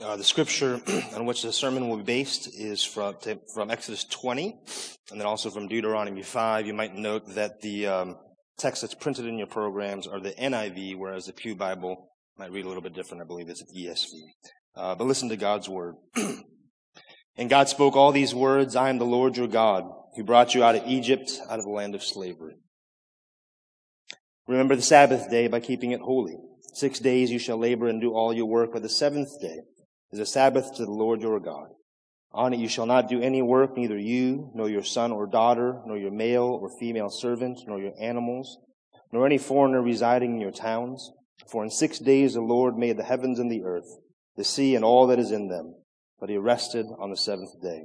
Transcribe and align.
Uh, 0.00 0.16
the 0.16 0.22
scripture 0.22 0.80
on 1.16 1.26
which 1.26 1.42
the 1.42 1.52
sermon 1.52 1.88
will 1.88 1.96
be 1.96 2.04
based 2.04 2.48
is 2.56 2.84
from, 2.84 3.16
from 3.52 3.68
Exodus 3.68 4.04
20 4.04 4.54
and 5.10 5.20
then 5.20 5.26
also 5.26 5.50
from 5.50 5.66
Deuteronomy 5.66 6.22
5. 6.22 6.68
You 6.68 6.74
might 6.74 6.94
note 6.94 7.34
that 7.34 7.60
the 7.62 7.88
um, 7.88 8.16
text 8.58 8.82
that's 8.82 8.94
printed 8.94 9.26
in 9.26 9.38
your 9.38 9.48
programs 9.48 10.06
are 10.06 10.20
the 10.20 10.30
NIV, 10.30 10.96
whereas 10.96 11.26
the 11.26 11.32
Pew 11.32 11.56
Bible 11.56 12.10
might 12.38 12.52
read 12.52 12.64
a 12.64 12.68
little 12.68 12.82
bit 12.82 12.94
different. 12.94 13.24
I 13.24 13.26
believe 13.26 13.48
it's 13.48 13.64
ESV. 13.76 14.20
Uh, 14.76 14.94
but 14.94 15.08
listen 15.08 15.30
to 15.30 15.36
God's 15.36 15.68
word. 15.68 15.96
and 17.36 17.50
God 17.50 17.68
spoke 17.68 17.96
all 17.96 18.12
these 18.12 18.34
words 18.34 18.76
I 18.76 18.90
am 18.90 18.98
the 18.98 19.04
Lord 19.04 19.36
your 19.36 19.48
God, 19.48 19.82
who 20.14 20.22
brought 20.22 20.54
you 20.54 20.62
out 20.62 20.76
of 20.76 20.86
Egypt, 20.86 21.40
out 21.50 21.58
of 21.58 21.64
the 21.64 21.72
land 21.72 21.96
of 21.96 22.04
slavery. 22.04 22.54
Remember 24.46 24.76
the 24.76 24.82
Sabbath 24.82 25.28
day 25.28 25.48
by 25.48 25.58
keeping 25.58 25.90
it 25.90 26.00
holy. 26.00 26.36
Six 26.72 27.00
days 27.00 27.32
you 27.32 27.40
shall 27.40 27.58
labor 27.58 27.88
and 27.88 28.00
do 28.00 28.12
all 28.12 28.32
your 28.32 28.46
work, 28.46 28.70
but 28.72 28.82
the 28.82 28.88
seventh 28.88 29.40
day 29.40 29.58
is 30.12 30.18
a 30.18 30.26
Sabbath 30.26 30.74
to 30.76 30.84
the 30.84 30.90
Lord 30.90 31.20
your 31.20 31.40
God. 31.40 31.68
On 32.32 32.52
it 32.52 32.60
you 32.60 32.68
shall 32.68 32.86
not 32.86 33.08
do 33.08 33.20
any 33.20 33.42
work, 33.42 33.76
neither 33.76 33.98
you, 33.98 34.50
nor 34.54 34.68
your 34.68 34.82
son 34.82 35.12
or 35.12 35.26
daughter, 35.26 35.80
nor 35.86 35.96
your 35.96 36.10
male 36.10 36.58
or 36.60 36.70
female 36.78 37.08
servant, 37.08 37.60
nor 37.66 37.80
your 37.80 37.94
animals, 38.00 38.58
nor 39.12 39.26
any 39.26 39.38
foreigner 39.38 39.82
residing 39.82 40.34
in 40.34 40.40
your 40.40 40.50
towns. 40.50 41.10
For 41.50 41.64
in 41.64 41.70
six 41.70 41.98
days 41.98 42.34
the 42.34 42.40
Lord 42.40 42.76
made 42.76 42.98
the 42.98 43.04
heavens 43.04 43.38
and 43.38 43.50
the 43.50 43.64
earth, 43.64 43.88
the 44.36 44.44
sea 44.44 44.74
and 44.74 44.84
all 44.84 45.06
that 45.06 45.18
is 45.18 45.30
in 45.30 45.48
them, 45.48 45.74
but 46.20 46.28
he 46.28 46.36
rested 46.36 46.86
on 46.98 47.10
the 47.10 47.16
seventh 47.16 47.60
day. 47.62 47.84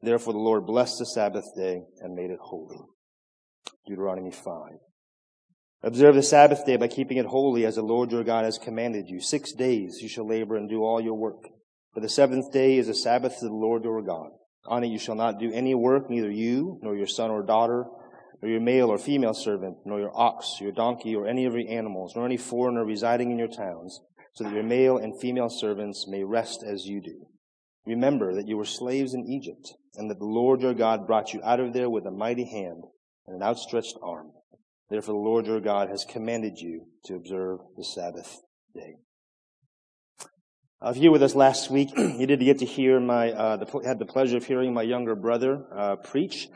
Therefore 0.00 0.32
the 0.32 0.38
Lord 0.38 0.66
blessed 0.66 0.98
the 0.98 1.06
Sabbath 1.06 1.46
day 1.56 1.82
and 2.00 2.14
made 2.14 2.30
it 2.30 2.38
holy. 2.40 2.78
Deuteronomy 3.86 4.30
5. 4.30 4.52
Observe 5.84 6.14
the 6.14 6.22
Sabbath 6.22 6.64
day 6.64 6.76
by 6.76 6.86
keeping 6.86 7.16
it 7.16 7.26
holy 7.26 7.66
as 7.66 7.74
the 7.74 7.82
Lord 7.82 8.12
your 8.12 8.22
God 8.22 8.44
has 8.44 8.56
commanded 8.56 9.08
you. 9.08 9.20
Six 9.20 9.52
days 9.52 9.98
you 10.00 10.08
shall 10.08 10.28
labor 10.28 10.56
and 10.56 10.68
do 10.68 10.84
all 10.84 11.00
your 11.00 11.14
work. 11.14 11.48
But 11.92 12.02
the 12.02 12.08
seventh 12.08 12.52
day 12.52 12.78
is 12.78 12.88
a 12.88 12.94
Sabbath 12.94 13.40
to 13.40 13.46
the 13.46 13.52
Lord 13.52 13.82
your 13.82 14.00
God. 14.00 14.30
On 14.66 14.84
it 14.84 14.88
you 14.88 14.98
shall 14.98 15.16
not 15.16 15.40
do 15.40 15.50
any 15.52 15.74
work, 15.74 16.08
neither 16.08 16.30
you, 16.30 16.78
nor 16.82 16.94
your 16.96 17.08
son 17.08 17.32
or 17.32 17.42
daughter, 17.42 17.86
nor 18.40 18.50
your 18.50 18.60
male 18.60 18.90
or 18.90 18.96
female 18.98 19.34
servant, 19.34 19.78
nor 19.84 19.98
your 19.98 20.16
ox, 20.16 20.60
your 20.60 20.70
donkey, 20.70 21.16
or 21.16 21.26
any 21.26 21.46
of 21.46 21.54
your 21.54 21.68
animals, 21.68 22.14
nor 22.14 22.26
any 22.26 22.36
foreigner 22.36 22.84
residing 22.84 23.32
in 23.32 23.38
your 23.38 23.48
towns, 23.48 24.00
so 24.34 24.44
that 24.44 24.54
your 24.54 24.62
male 24.62 24.98
and 24.98 25.20
female 25.20 25.48
servants 25.48 26.06
may 26.08 26.22
rest 26.22 26.62
as 26.62 26.86
you 26.86 27.00
do. 27.00 27.26
Remember 27.86 28.32
that 28.34 28.46
you 28.46 28.56
were 28.56 28.64
slaves 28.64 29.14
in 29.14 29.26
Egypt, 29.26 29.74
and 29.96 30.08
that 30.08 30.20
the 30.20 30.24
Lord 30.24 30.62
your 30.62 30.74
God 30.74 31.08
brought 31.08 31.34
you 31.34 31.40
out 31.42 31.58
of 31.58 31.72
there 31.72 31.90
with 31.90 32.06
a 32.06 32.12
mighty 32.12 32.48
hand 32.48 32.84
and 33.26 33.34
an 33.34 33.42
outstretched 33.42 33.96
arm. 34.00 34.30
Therefore, 34.92 35.14
the 35.14 35.20
Lord 35.20 35.46
your 35.46 35.58
God 35.58 35.88
has 35.88 36.04
commanded 36.04 36.58
you 36.58 36.84
to 37.06 37.14
observe 37.14 37.60
the 37.78 37.82
Sabbath 37.82 38.42
day. 38.74 38.96
Uh, 40.84 40.90
if 40.90 40.98
you 40.98 41.08
were 41.08 41.12
with 41.12 41.22
us 41.22 41.34
last 41.34 41.70
week, 41.70 41.88
you 41.96 42.26
did 42.26 42.40
get 42.40 42.58
to 42.58 42.66
hear 42.66 43.00
my, 43.00 43.32
uh, 43.32 43.56
the, 43.56 43.80
had 43.86 43.98
the 43.98 44.04
pleasure 44.04 44.36
of 44.36 44.44
hearing 44.44 44.74
my 44.74 44.82
younger 44.82 45.14
brother 45.14 45.64
uh, 45.74 45.96
preach. 45.96 46.48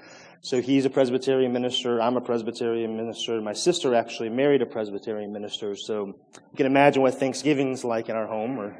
So 0.43 0.61
he's 0.61 0.84
a 0.84 0.91
Presbyterian 0.91 1.51
minister. 1.51 1.98
I'm 1.98 2.19
a 2.19 2.20
Presbyterian 2.20 2.95
minister. 2.95 3.41
My 3.41 3.55
sister 3.55 3.95
actually 3.95 4.28
married 4.28 4.61
a 4.61 4.67
Presbyterian 4.67 5.33
minister. 5.33 5.75
So 5.75 6.09
you 6.34 6.56
can 6.59 6.67
imagine 6.67 7.00
what 7.00 7.15
Thanksgiving's 7.15 7.84
like 7.84 8.11
in 8.11 8.17
our 8.17 8.27
home, 8.27 8.59
or, 8.59 8.77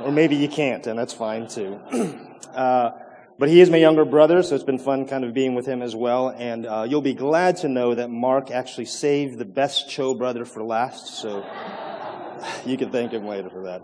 or 0.00 0.10
maybe 0.10 0.34
you 0.34 0.48
can't, 0.48 0.84
and 0.88 0.98
that's 0.98 1.12
fine 1.12 1.46
too. 1.46 1.78
Uh, 2.54 2.92
but 3.38 3.48
he 3.48 3.60
is 3.60 3.70
my 3.70 3.78
younger 3.78 4.04
brother, 4.04 4.42
so 4.42 4.54
it's 4.54 4.64
been 4.64 4.78
fun 4.78 5.06
kind 5.06 5.24
of 5.24 5.34
being 5.34 5.54
with 5.54 5.66
him 5.66 5.82
as 5.82 5.96
well. 5.96 6.28
And 6.28 6.66
uh, 6.66 6.86
you'll 6.88 7.02
be 7.02 7.14
glad 7.14 7.56
to 7.58 7.68
know 7.68 7.94
that 7.94 8.08
Mark 8.10 8.50
actually 8.50 8.86
saved 8.86 9.38
the 9.38 9.44
best 9.44 9.90
Cho 9.90 10.14
brother 10.14 10.44
for 10.44 10.62
last, 10.62 11.08
so 11.20 11.44
you 12.66 12.76
can 12.76 12.90
thank 12.90 13.12
him 13.12 13.26
later 13.26 13.50
for 13.50 13.64
that. 13.64 13.80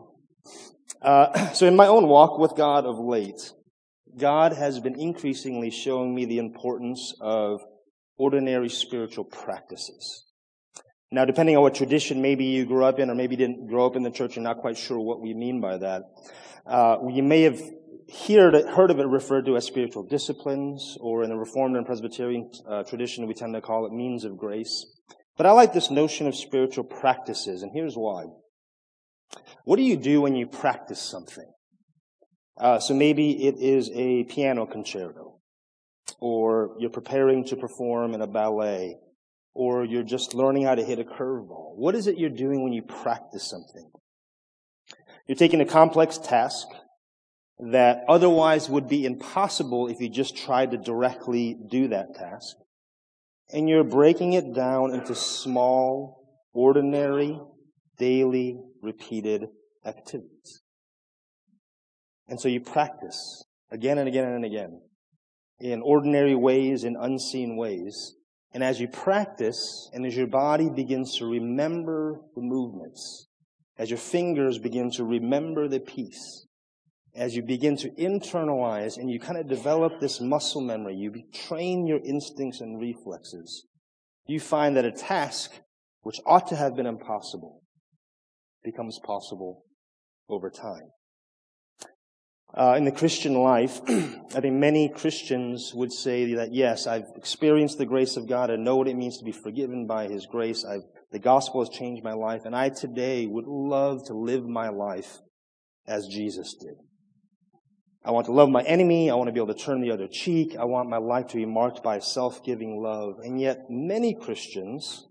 Uh, 1.03 1.53
so 1.53 1.67
in 1.67 1.77
my 1.77 1.87
own 1.87 2.07
walk 2.07 2.39
with 2.39 2.55
God 2.57 2.87
of 2.87 2.99
late, 2.99 3.53
God 4.17 4.53
has 4.53 4.81
been 4.81 4.99
increasingly 4.99 5.71
showing 5.71 6.15
me 6.15 6.25
the 6.25 6.39
importance 6.39 7.15
of 7.21 7.61
ordinary 8.19 8.69
spiritual 8.69 9.25
practices. 9.25 10.27
Now, 11.13 11.25
depending 11.25 11.57
on 11.57 11.63
what 11.63 11.75
tradition 11.75 12.23
maybe 12.23 12.45
you 12.45 12.67
grew 12.67 12.85
up 12.85 13.01
in, 13.01 13.11
or 13.11 13.17
maybe 13.17 13.35
didn't 13.35 13.67
grow 13.67 13.87
up 13.87 13.97
in 13.97 14.05
the 14.05 14.11
church, 14.11 14.37
you're 14.37 14.45
not 14.45 14.59
quite 14.59 14.77
sure 14.77 15.01
what 15.01 15.21
we 15.21 15.35
mean 15.35 15.61
by 15.61 15.79
that. 15.79 16.03
Uh, 16.67 16.99
you 17.11 17.23
may 17.23 17.43
have 17.43 17.61
heard, 18.13 18.55
heard 18.55 18.91
of 18.91 18.99
it 18.99 19.07
referred 19.07 19.47
to 19.47 19.57
as 19.57 19.67
spiritual 19.67 20.05
disciplines, 20.05 20.97
or 21.01 21.23
in 21.23 21.31
the 21.31 21.37
Reformed 21.37 21.77
and 21.77 21.87
Presbyterian 21.87 22.51
uh, 22.69 22.83
tradition, 22.83 23.27
we 23.27 23.35
tend 23.35 23.55
to 23.55 23.61
call 23.61 23.87
it 23.87 23.93
means 23.93 24.25
of 24.25 24.37
grace. 24.37 24.87
But 25.37 25.47
I 25.47 25.53
like 25.53 25.73
this 25.73 25.91
notion 25.91 26.27
of 26.27 26.35
spiritual 26.35 26.85
practices, 26.85 27.63
and 27.63 27.73
here's 27.75 27.95
why. 27.95 28.25
What 29.65 29.77
do 29.77 29.83
you 29.83 29.97
do 29.97 30.21
when 30.21 30.35
you 30.35 30.47
practice 30.47 31.01
something? 31.01 31.51
Uh, 32.59 32.79
so 32.79 32.95
maybe 32.95 33.47
it 33.47 33.57
is 33.59 33.91
a 33.95 34.25
piano 34.25 34.67
concerto, 34.67 35.39
or 36.21 36.77
you're 36.79 36.91
preparing 36.91 37.45
to 37.47 37.57
perform 37.57 38.13
in 38.13 38.21
a 38.21 38.27
ballet, 38.27 38.97
or 39.55 39.85
you're 39.85 40.03
just 40.03 40.35
learning 40.35 40.65
how 40.65 40.75
to 40.75 40.85
hit 40.85 40.99
a 40.99 41.05
curveball. 41.05 41.77
What 41.77 41.95
is 41.95 42.07
it 42.07 42.19
you're 42.19 42.29
doing 42.29 42.63
when 42.63 42.73
you 42.73 42.83
practice 42.83 43.49
something? 43.49 43.91
You're 45.27 45.37
taking 45.37 45.61
a 45.61 45.67
complex 45.67 46.19
task, 46.19 46.67
that 47.63 48.05
otherwise 48.09 48.69
would 48.69 48.89
be 48.89 49.05
impossible 49.05 49.89
if 49.89 50.01
you 50.01 50.09
just 50.09 50.37
tried 50.37 50.71
to 50.71 50.79
directly 50.79 51.57
do 51.69 51.89
that 51.89 52.15
task. 52.15 52.57
And 53.53 53.69
you're 53.69 53.85
breaking 53.85 54.33
it 54.33 54.55
down 54.55 54.95
into 54.95 55.15
small, 55.15 56.25
ordinary, 56.53 57.39
daily, 57.99 58.59
repeated 58.83 59.47
activities. 59.85 60.63
And 62.29 62.41
so 62.41 62.49
you 62.49 62.61
practice 62.61 63.45
again 63.71 63.99
and 63.99 64.09
again 64.09 64.25
and 64.25 64.45
again 64.45 64.81
in 65.61 65.83
ordinary 65.83 66.35
ways, 66.35 66.85
in 66.85 66.97
unseen 66.99 67.57
ways. 67.57 68.15
And 68.53 68.65
as 68.65 68.81
you 68.81 68.89
practice 68.89 69.91
and 69.93 70.07
as 70.07 70.17
your 70.17 70.27
body 70.27 70.71
begins 70.71 71.19
to 71.19 71.27
remember 71.27 72.21
the 72.35 72.43
movements, 72.43 73.29
as 73.79 73.91
your 73.91 73.99
fingers 73.99 74.59
begin 74.59 74.91
to 74.93 75.05
remember 75.05 75.69
the 75.69 75.81
piece, 75.81 76.47
as 77.15 77.35
you 77.35 77.43
begin 77.43 77.77
to 77.77 77.91
internalize 77.91 78.97
and 78.97 79.11
you 79.11 79.19
kind 79.19 79.39
of 79.39 79.49
develop 79.49 80.01
this 80.01 80.21
muscle 80.21 80.61
memory, 80.61 80.95
you 80.95 81.13
train 81.33 81.87
your 81.87 82.01
instincts 82.05 82.61
and 82.61 82.81
reflexes, 82.81 83.67
you 84.27 84.39
find 84.39 84.77
that 84.77 84.85
a 84.85 84.93
task 84.93 85.51
which 86.03 86.21
ought 86.25 86.47
to 86.49 86.57
have 86.57 86.77
been 86.77 86.87
impossible 86.87 87.63
becomes 88.63 88.99
possible 89.05 89.65
over 90.29 90.51
time. 90.51 90.91
Uh, 92.53 92.75
in 92.77 92.85
the 92.85 92.93
Christian 92.93 93.35
life, 93.35 93.81
I 93.89 94.41
think 94.41 94.57
many 94.57 94.89
Christians 94.89 95.73
would 95.73 95.93
say 95.93 96.35
that 96.35 96.53
yes, 96.53 96.87
I've 96.87 97.07
experienced 97.17 97.79
the 97.79 97.87
grace 97.87 98.17
of 98.17 98.29
God. 98.29 98.51
I 98.51 98.57
know 98.57 98.77
what 98.77 98.89
it 98.89 98.97
means 98.97 99.19
to 99.19 99.25
be 99.25 99.33
forgiven 99.33 99.87
by 99.87 100.09
His 100.09 100.27
grace. 100.27 100.65
I've, 100.65 100.83
the 101.13 101.21
gospel 101.21 101.61
has 101.61 101.69
changed 101.69 102.03
my 102.03 102.13
life, 102.13 102.43
and 102.45 102.57
I 102.57 102.71
today 102.71 103.27
would 103.27 103.47
love 103.47 104.05
to 104.07 104.15
live 104.15 104.45
my 104.45 104.69
life 104.69 105.19
as 105.87 106.09
Jesus 106.09 106.55
did. 106.61 106.75
I 108.03 108.13
want 108.13 108.27
to 108.27 108.33
love 108.33 108.49
my 108.49 108.63
enemy. 108.63 109.11
I 109.11 109.15
want 109.15 109.29
to 109.29 109.33
be 109.33 109.41
able 109.41 109.55
to 109.55 109.61
turn 109.61 109.81
the 109.83 109.91
other 109.91 110.09
cheek. 110.09 110.57
I 110.59 110.65
want 110.65 110.89
my 110.89 110.97
life 110.97 111.29
to 111.29 111.37
be 111.37 111.45
marked 111.45 111.83
by 111.83 111.99
self-giving 111.99 112.81
love. 112.83 113.19
And 113.23 113.41
yet 113.41 113.67
many 113.69 114.15
Christians, 114.15 115.07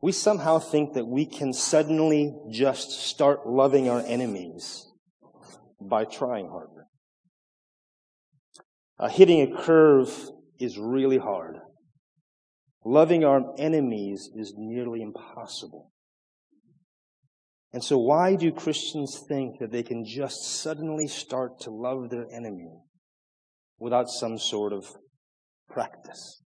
we 0.00 0.12
somehow 0.12 0.60
think 0.60 0.94
that 0.94 1.06
we 1.06 1.26
can 1.26 1.52
suddenly 1.52 2.34
just 2.48 2.92
start 2.92 3.46
loving 3.46 3.88
our 3.88 4.02
enemies 4.06 4.86
by 5.80 6.04
trying 6.04 6.48
harder. 6.48 6.86
Uh, 8.98 9.08
hitting 9.08 9.40
a 9.40 9.62
curve 9.62 10.30
is 10.58 10.78
really 10.78 11.18
hard. 11.18 11.56
Loving 12.84 13.24
our 13.24 13.54
enemies 13.58 14.30
is 14.34 14.54
nearly 14.56 15.02
impossible. 15.02 15.90
And 17.72 17.84
so 17.84 17.98
why 17.98 18.34
do 18.34 18.50
Christians 18.50 19.22
think 19.28 19.60
that 19.60 19.70
they 19.70 19.82
can 19.82 20.04
just 20.04 20.60
suddenly 20.60 21.06
start 21.06 21.60
to 21.60 21.70
love 21.70 22.10
their 22.10 22.26
enemy 22.32 22.72
without 23.78 24.10
some 24.10 24.38
sort 24.38 24.72
of 24.72 24.96
practice? 25.68 26.42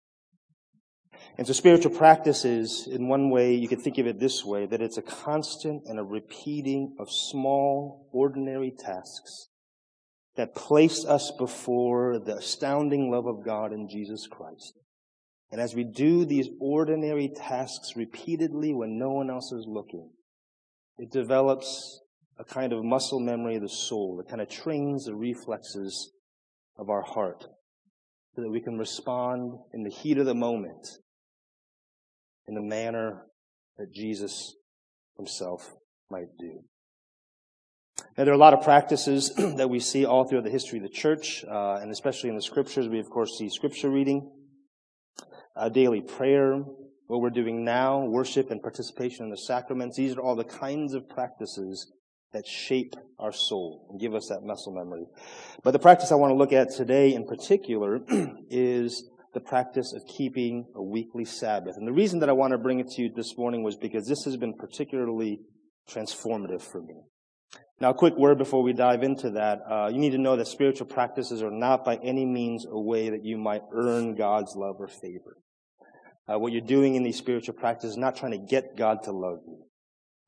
And 1.38 1.46
so 1.46 1.52
spiritual 1.52 1.92
practice 1.92 2.44
is, 2.44 2.88
in 2.90 3.08
one 3.08 3.30
way, 3.30 3.54
you 3.54 3.68
can 3.68 3.80
think 3.80 3.98
of 3.98 4.06
it 4.06 4.18
this 4.18 4.44
way, 4.44 4.66
that 4.66 4.82
it's 4.82 4.98
a 4.98 5.02
constant 5.02 5.84
and 5.86 5.98
a 5.98 6.04
repeating 6.04 6.96
of 6.98 7.10
small, 7.10 8.08
ordinary 8.12 8.70
tasks 8.70 9.48
that 10.36 10.54
place 10.54 11.04
us 11.04 11.30
before 11.38 12.18
the 12.18 12.36
astounding 12.36 13.10
love 13.10 13.26
of 13.26 13.44
God 13.44 13.72
in 13.72 13.88
Jesus 13.88 14.26
Christ. 14.26 14.74
And 15.50 15.60
as 15.60 15.74
we 15.74 15.84
do 15.84 16.24
these 16.24 16.48
ordinary 16.60 17.28
tasks 17.28 17.92
repeatedly 17.96 18.74
when 18.74 18.98
no 18.98 19.10
one 19.10 19.30
else 19.30 19.52
is 19.52 19.66
looking, 19.68 20.10
it 20.98 21.10
develops 21.10 22.00
a 22.38 22.44
kind 22.44 22.72
of 22.72 22.84
muscle 22.84 23.20
memory 23.20 23.56
of 23.56 23.62
the 23.62 23.68
soul. 23.68 24.20
It 24.20 24.28
kind 24.28 24.40
of 24.40 24.48
trains 24.48 25.06
the 25.06 25.14
reflexes 25.14 26.12
of 26.76 26.90
our 26.90 27.02
heart 27.02 27.44
so 28.34 28.42
that 28.42 28.50
we 28.50 28.60
can 28.60 28.78
respond 28.78 29.52
in 29.72 29.82
the 29.82 29.90
heat 29.90 30.18
of 30.18 30.26
the 30.26 30.34
moment 30.34 30.88
in 32.48 32.54
the 32.54 32.62
manner 32.62 33.26
that 33.78 33.92
Jesus 33.92 34.54
himself 35.16 35.72
might 36.10 36.36
do. 36.38 36.64
Now, 38.16 38.24
there 38.24 38.32
are 38.32 38.36
a 38.36 38.40
lot 38.40 38.54
of 38.54 38.62
practices 38.62 39.32
that 39.56 39.70
we 39.70 39.80
see 39.80 40.04
all 40.04 40.24
throughout 40.24 40.44
the 40.44 40.50
history 40.50 40.78
of 40.78 40.82
the 40.82 40.90
church, 40.90 41.44
uh, 41.44 41.78
and 41.80 41.90
especially 41.90 42.30
in 42.30 42.36
the 42.36 42.42
scriptures. 42.42 42.88
We, 42.88 42.98
of 42.98 43.10
course, 43.10 43.38
see 43.38 43.48
scripture 43.48 43.90
reading, 43.90 44.30
uh, 45.56 45.68
daily 45.68 46.00
prayer, 46.00 46.62
what 47.12 47.20
we're 47.20 47.28
doing 47.28 47.62
now, 47.62 48.00
worship 48.06 48.50
and 48.50 48.62
participation 48.62 49.26
in 49.26 49.30
the 49.30 49.36
sacraments. 49.36 49.98
These 49.98 50.16
are 50.16 50.22
all 50.22 50.34
the 50.34 50.44
kinds 50.44 50.94
of 50.94 51.06
practices 51.10 51.92
that 52.32 52.46
shape 52.46 52.94
our 53.18 53.32
soul 53.32 53.86
and 53.90 54.00
give 54.00 54.14
us 54.14 54.28
that 54.28 54.40
muscle 54.42 54.72
memory. 54.72 55.04
But 55.62 55.72
the 55.72 55.78
practice 55.78 56.10
I 56.10 56.14
want 56.14 56.30
to 56.30 56.36
look 56.36 56.54
at 56.54 56.70
today 56.70 57.12
in 57.12 57.26
particular 57.26 58.00
is 58.50 59.10
the 59.34 59.40
practice 59.40 59.92
of 59.92 60.06
keeping 60.06 60.64
a 60.74 60.82
weekly 60.82 61.26
Sabbath. 61.26 61.76
And 61.76 61.86
the 61.86 61.92
reason 61.92 62.20
that 62.20 62.30
I 62.30 62.32
want 62.32 62.52
to 62.52 62.58
bring 62.58 62.80
it 62.80 62.88
to 62.92 63.02
you 63.02 63.10
this 63.14 63.36
morning 63.36 63.62
was 63.62 63.76
because 63.76 64.08
this 64.08 64.24
has 64.24 64.38
been 64.38 64.54
particularly 64.54 65.40
transformative 65.90 66.62
for 66.62 66.80
me. 66.80 66.94
Now, 67.78 67.90
a 67.90 67.94
quick 67.94 68.16
word 68.16 68.38
before 68.38 68.62
we 68.62 68.72
dive 68.72 69.02
into 69.02 69.32
that. 69.32 69.58
Uh, 69.70 69.90
you 69.92 69.98
need 69.98 70.12
to 70.12 70.18
know 70.18 70.36
that 70.36 70.46
spiritual 70.46 70.86
practices 70.86 71.42
are 71.42 71.50
not 71.50 71.84
by 71.84 71.96
any 71.96 72.24
means 72.24 72.64
a 72.64 72.80
way 72.80 73.10
that 73.10 73.22
you 73.22 73.36
might 73.36 73.62
earn 73.74 74.14
God's 74.14 74.54
love 74.56 74.76
or 74.78 74.88
favor. 74.88 75.36
Uh, 76.28 76.38
what 76.38 76.52
you're 76.52 76.60
doing 76.60 76.94
in 76.94 77.02
these 77.02 77.18
spiritual 77.18 77.54
practices 77.54 77.92
is 77.92 77.98
not 77.98 78.16
trying 78.16 78.32
to 78.32 78.38
get 78.38 78.76
God 78.76 79.02
to 79.04 79.12
love 79.12 79.38
you. 79.46 79.64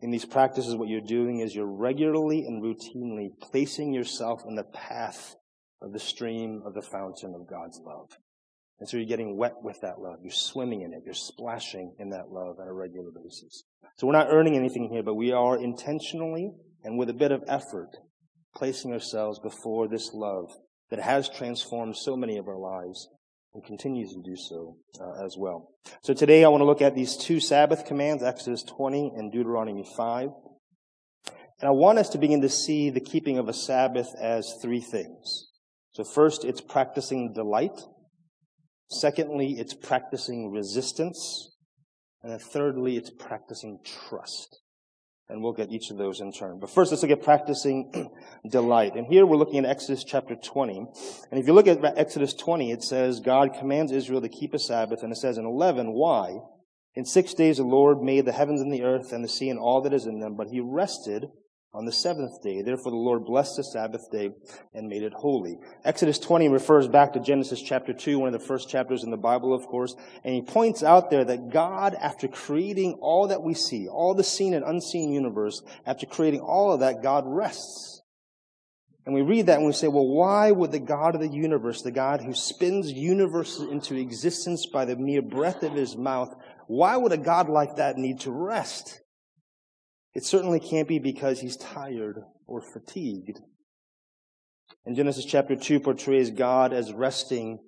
In 0.01 0.11
these 0.11 0.25
practices, 0.25 0.75
what 0.75 0.89
you're 0.89 1.01
doing 1.01 1.41
is 1.41 1.55
you're 1.55 1.67
regularly 1.67 2.45
and 2.45 2.63
routinely 2.63 3.29
placing 3.41 3.95
yourself 3.95 4.43
in 4.47 4.55
the 4.55 4.65
path 4.65 5.37
of 5.81 5.93
the 5.93 6.01
stream 6.01 6.63
of 6.67 6.75
the 6.75 6.83
fountain 6.83 7.35
of 7.35 7.49
God's 7.49 7.81
love. 7.85 8.11
And 8.81 8.89
so 8.89 8.97
you're 8.97 9.07
getting 9.07 9.37
wet 9.37 9.55
with 9.63 9.81
that 9.83 10.01
love. 10.01 10.19
You're 10.23 10.33
swimming 10.33 10.83
in 10.83 10.93
it. 10.93 11.03
You're 11.05 11.15
splashing 11.15 11.95
in 11.99 12.11
that 12.11 12.31
love 12.31 12.59
on 12.59 12.67
a 12.67 12.73
regular 12.73 13.11
basis. 13.15 13.63
So 13.97 14.07
we're 14.07 14.15
not 14.15 14.31
earning 14.31 14.57
anything 14.57 14.89
here, 14.91 15.05
but 15.05 15.15
we 15.15 15.33
are 15.33 15.63
intentionally 15.63 16.51
and 16.83 16.99
with 16.99 17.09
a 17.09 17.15
bit 17.15 17.31
of 17.31 17.45
effort 17.47 17.91
placing 18.55 18.93
ourselves 18.93 19.39
before 19.39 19.89
this 19.89 20.11
love 20.13 20.51
that 20.91 21.01
has 21.01 21.29
transformed 21.29 21.97
so 21.97 22.17
many 22.17 22.37
of 22.37 22.49
our 22.49 22.59
lives 22.59 23.09
and 23.55 23.65
continues 23.65 24.13
to 24.13 24.21
do 24.23 24.37
so 24.37 24.77
uh, 25.01 25.25
as 25.25 25.37
well. 25.39 25.71
So 26.03 26.13
today 26.13 26.45
I 26.45 26.49
want 26.49 26.61
to 26.61 26.67
look 26.67 26.83
at 26.83 26.95
these 26.95 27.17
two 27.17 27.39
Sabbath 27.39 27.87
commands, 27.87 28.23
Exodus 28.23 28.65
20 28.65 29.13
and 29.17 29.33
Deuteronomy 29.33 29.85
5. 29.97 30.29
And 31.61 31.69
I 31.69 31.71
want 31.71 31.99
us 31.99 32.09
to 32.11 32.19
begin 32.19 32.43
to 32.43 32.49
see 32.49 32.91
the 32.91 33.01
keeping 33.01 33.39
of 33.39 33.49
a 33.49 33.53
Sabbath 33.53 34.09
as 34.21 34.59
three 34.61 34.81
things. 34.81 35.51
So 35.93 36.03
first, 36.03 36.45
it's 36.45 36.61
practicing 36.61 37.33
delight. 37.33 37.81
Secondly, 38.91 39.53
it's 39.59 39.75
practicing 39.75 40.51
resistance. 40.51 41.53
And 42.23 42.33
then 42.33 42.41
thirdly, 42.41 42.97
it's 42.97 43.11
practicing 43.11 43.79
trust. 43.85 44.61
And 45.29 45.43
we'll 45.43 45.55
get 45.55 45.73
each 45.73 45.91
of 45.91 45.97
those 45.97 46.21
in 46.21 46.33
turn. 46.33 46.59
But 46.61 46.71
first, 46.71 46.91
let's 46.91 47.03
look 47.03 47.11
at 47.11 47.23
practicing 47.23 48.11
delight. 48.51 48.95
And 48.95 49.07
here 49.07 49.25
we're 49.25 49.39
looking 49.39 49.65
at 49.65 49.71
Exodus 49.71 50.05
chapter 50.05 50.37
20. 50.37 50.77
And 51.31 51.41
if 51.41 51.47
you 51.47 51.55
look 51.55 51.67
at 51.67 51.83
Exodus 51.97 52.35
20, 52.35 52.71
it 52.71 52.83
says, 52.83 53.21
God 53.21 53.55
commands 53.59 53.91
Israel 53.91 54.21
to 54.21 54.29
keep 54.29 54.53
a 54.53 54.59
Sabbath. 54.59 55.03
And 55.03 55.13
it 55.13 55.17
says 55.17 55.39
in 55.39 55.47
11, 55.47 55.93
why? 55.93 56.41
In 56.95 57.05
six 57.05 57.35
days 57.35 57.57
the 57.57 57.65
Lord 57.65 58.03
made 58.03 58.25
the 58.25 58.33
heavens 58.33 58.61
and 58.61 58.73
the 58.73 58.83
earth 58.83 59.13
and 59.13 59.25
the 59.25 59.29
sea 59.29 59.49
and 59.49 59.59
all 59.59 59.81
that 59.83 59.93
is 59.93 60.07
in 60.07 60.21
them, 60.21 60.37
but 60.37 60.49
he 60.49 60.61
rested 60.61 61.27
on 61.75 61.85
the 61.85 61.93
seventh 61.93 62.41
day. 62.41 62.63
Therefore 62.63 62.93
the 62.93 62.97
Lord 62.97 63.25
blessed 63.25 63.57
the 63.57 63.65
Sabbath 63.65 64.11
day 64.11 64.31
and 64.73 64.89
made 64.89 65.03
it 65.03 65.13
holy. 65.13 65.59
Exodus 65.85 66.21
20 66.21 66.49
refers 66.49 66.87
back 66.87 67.13
to 67.13 67.21
Genesis 67.21 67.61
chapter 67.61 67.93
2, 67.93 68.21
one 68.21 68.33
of 68.33 68.41
the 68.41 68.47
first 68.47 68.71
chapters 68.71 69.03
in 69.03 69.11
the 69.11 69.17
Bible, 69.17 69.53
of 69.53 69.67
course, 69.67 69.97
and 70.23 70.35
he 70.35 70.43
points 70.43 70.85
out 70.85 71.11
there 71.11 71.25
that 71.25 71.51
God, 71.53 71.95
after 71.95 72.29
creating 72.29 72.99
all 73.01 73.29
that 73.29 73.43
we 73.43 73.55
see, 73.55 73.89
all 73.89 74.15
the 74.15 74.23
seen 74.23 74.55
and 74.55 74.65
unseen 74.65 75.13
universe, 75.13 75.63
after 75.85 76.07
creating 76.07 76.41
all 76.41 76.73
of 76.73 76.81
that, 76.81 77.03
God 77.03 77.25
rests. 77.27 78.03
And 79.07 79.15
we 79.15 79.21
read 79.21 79.47
that 79.47 79.59
and 79.59 79.67
we 79.67 79.73
say, 79.73 79.89
well, 79.89 80.09
why 80.09 80.51
would 80.51 80.73
the 80.73 80.79
God 80.79 81.15
of 81.15 81.21
the 81.21 81.29
universe, 81.29 81.83
the 81.83 81.91
God 81.91 82.23
who 82.23 82.33
spins 82.33 82.91
universes 82.91 83.69
into 83.71 83.97
existence 83.97 84.65
by 84.73 84.87
the 84.87 84.97
mere 84.97 85.21
breath 85.21 85.63
of 85.63 85.75
his 85.75 85.95
mouth, 85.97 86.35
why 86.69 86.97
would 86.97 87.13
a 87.13 87.19
God 87.19 87.51
like 87.51 87.77
that 87.77 87.99
need 87.99 88.21
to 88.21 88.31
rest? 88.31 89.01
It 90.15 90.25
certainly 90.25 90.61
can't 90.61 90.89
be 90.89 90.99
because 90.99 91.41
he's 91.41 91.57
tired 91.57 92.21
or 92.47 92.61
fatigued. 92.61 93.41
And 94.87 94.97
Genesis 94.97 95.25
chapter 95.25 95.57
2 95.57 95.81
portrays 95.81 96.31
God 96.31 96.73
as 96.73 96.93
resting 96.93 97.59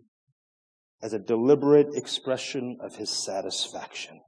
as 1.02 1.12
a 1.12 1.19
deliberate 1.19 1.94
expression 1.94 2.78
of 2.81 2.96
his 2.96 3.10
satisfaction. 3.10 4.20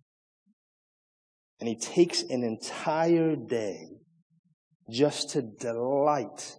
And 1.60 1.68
he 1.68 1.76
takes 1.76 2.22
an 2.22 2.42
entire 2.42 3.36
day 3.36 3.88
just 4.90 5.30
to 5.30 5.42
delight 5.42 6.56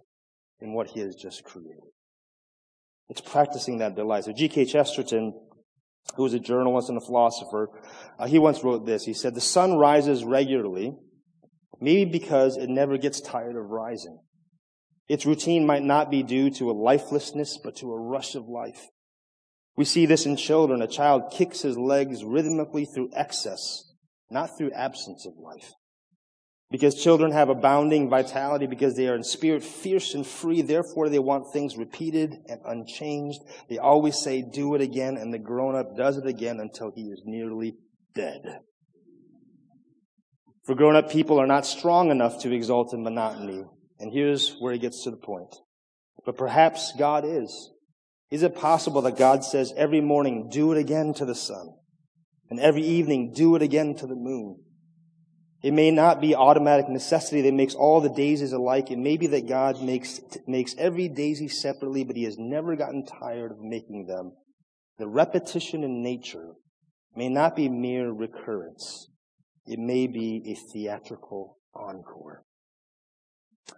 in 0.60 0.72
what 0.74 0.88
he 0.88 1.00
has 1.00 1.14
just 1.16 1.44
created. 1.44 1.80
It's 3.08 3.20
practicing 3.20 3.78
that 3.78 3.96
delight. 3.96 4.24
So 4.24 4.32
G.K. 4.32 4.66
Chesterton, 4.66 5.32
who 6.16 6.22
was 6.22 6.34
a 6.34 6.38
journalist 6.38 6.88
and 6.88 6.98
a 6.98 7.04
philosopher, 7.04 7.68
uh, 8.18 8.26
he 8.26 8.38
once 8.38 8.62
wrote 8.62 8.86
this. 8.86 9.04
He 9.04 9.14
said, 9.14 9.34
The 9.34 9.40
sun 9.40 9.76
rises 9.76 10.24
regularly 10.24 10.94
maybe 11.80 12.10
because 12.10 12.56
it 12.56 12.68
never 12.68 12.98
gets 12.98 13.20
tired 13.20 13.56
of 13.56 13.70
rising. 13.70 14.20
Its 15.08 15.26
routine 15.26 15.66
might 15.66 15.82
not 15.82 16.10
be 16.10 16.22
due 16.22 16.50
to 16.50 16.70
a 16.70 16.72
lifelessness, 16.72 17.58
but 17.62 17.76
to 17.76 17.92
a 17.92 17.98
rush 17.98 18.34
of 18.34 18.46
life. 18.46 18.86
We 19.76 19.84
see 19.84 20.06
this 20.06 20.26
in 20.26 20.36
children. 20.36 20.82
A 20.82 20.86
child 20.86 21.32
kicks 21.32 21.62
his 21.62 21.76
legs 21.76 22.22
rhythmically 22.22 22.84
through 22.84 23.10
excess, 23.14 23.92
not 24.30 24.56
through 24.56 24.72
absence 24.72 25.26
of 25.26 25.32
life. 25.36 25.72
Because 26.70 27.02
children 27.02 27.32
have 27.32 27.48
abounding 27.48 28.08
vitality, 28.08 28.66
because 28.66 28.94
they 28.94 29.08
are 29.08 29.16
in 29.16 29.24
spirit 29.24 29.64
fierce 29.64 30.14
and 30.14 30.24
free, 30.24 30.62
therefore 30.62 31.08
they 31.08 31.18
want 31.18 31.52
things 31.52 31.76
repeated 31.76 32.36
and 32.46 32.60
unchanged. 32.64 33.40
They 33.68 33.78
always 33.78 34.16
say, 34.16 34.42
do 34.42 34.76
it 34.76 34.80
again, 34.80 35.16
and 35.16 35.34
the 35.34 35.38
grown 35.38 35.74
up 35.74 35.96
does 35.96 36.16
it 36.16 36.26
again 36.26 36.60
until 36.60 36.92
he 36.94 37.08
is 37.08 37.22
nearly 37.24 37.74
dead. 38.14 38.60
For 40.70 40.76
grown 40.76 40.94
up 40.94 41.10
people 41.10 41.40
are 41.40 41.48
not 41.48 41.66
strong 41.66 42.12
enough 42.12 42.38
to 42.42 42.52
exult 42.52 42.94
in 42.94 43.02
monotony. 43.02 43.64
And 43.98 44.12
here's 44.12 44.54
where 44.60 44.72
he 44.72 44.78
gets 44.78 45.02
to 45.02 45.10
the 45.10 45.16
point. 45.16 45.56
But 46.24 46.36
perhaps 46.36 46.92
God 46.96 47.24
is. 47.24 47.72
Is 48.30 48.44
it 48.44 48.54
possible 48.54 49.02
that 49.02 49.18
God 49.18 49.42
says 49.42 49.74
every 49.76 50.00
morning, 50.00 50.48
do 50.48 50.70
it 50.70 50.78
again 50.78 51.12
to 51.14 51.24
the 51.24 51.34
sun? 51.34 51.74
And 52.50 52.60
every 52.60 52.84
evening, 52.84 53.32
do 53.34 53.56
it 53.56 53.62
again 53.62 53.96
to 53.96 54.06
the 54.06 54.14
moon? 54.14 54.62
It 55.60 55.74
may 55.74 55.90
not 55.90 56.20
be 56.20 56.36
automatic 56.36 56.88
necessity 56.88 57.40
that 57.40 57.54
makes 57.54 57.74
all 57.74 58.00
the 58.00 58.08
daisies 58.08 58.52
alike. 58.52 58.92
It 58.92 58.98
may 59.00 59.16
be 59.16 59.26
that 59.26 59.48
God 59.48 59.82
makes, 59.82 60.20
makes 60.46 60.76
every 60.78 61.08
daisy 61.08 61.48
separately, 61.48 62.04
but 62.04 62.14
he 62.14 62.22
has 62.22 62.38
never 62.38 62.76
gotten 62.76 63.04
tired 63.04 63.50
of 63.50 63.58
making 63.58 64.06
them. 64.06 64.34
The 64.98 65.08
repetition 65.08 65.82
in 65.82 66.00
nature 66.00 66.52
may 67.16 67.28
not 67.28 67.56
be 67.56 67.68
mere 67.68 68.12
recurrence. 68.12 69.09
It 69.70 69.78
may 69.78 70.08
be 70.08 70.42
a 70.46 70.72
theatrical 70.72 71.56
encore. 71.76 72.42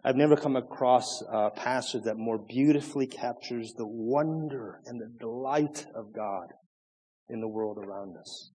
I've 0.02 0.16
never 0.16 0.37
come 0.37 0.56
across 0.56 1.22
a 1.30 1.50
passage 1.50 2.04
that 2.04 2.16
more 2.16 2.38
beautifully 2.38 3.06
captures 3.06 3.75
the 3.75 3.87
wonder 3.87 4.80
and 4.87 4.99
the 4.99 5.12
delight 5.20 5.84
of 5.94 6.14
God 6.14 6.46
in 7.28 7.42
the 7.42 7.49
world 7.49 7.76
around 7.76 8.16
us. 8.16 8.52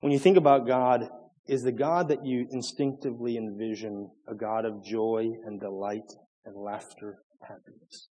When 0.00 0.10
you 0.10 0.18
think 0.18 0.38
about 0.38 0.66
God, 0.66 1.10
is 1.46 1.64
the 1.64 1.70
God 1.70 2.08
that 2.08 2.24
you 2.24 2.46
instinctively 2.50 3.36
envision 3.36 4.10
a 4.26 4.34
God 4.34 4.64
of 4.64 4.82
joy 4.82 5.32
and 5.44 5.60
delight 5.60 6.14
and 6.46 6.56
laughter 6.56 7.18
and 7.42 7.46
happiness? 7.46 8.08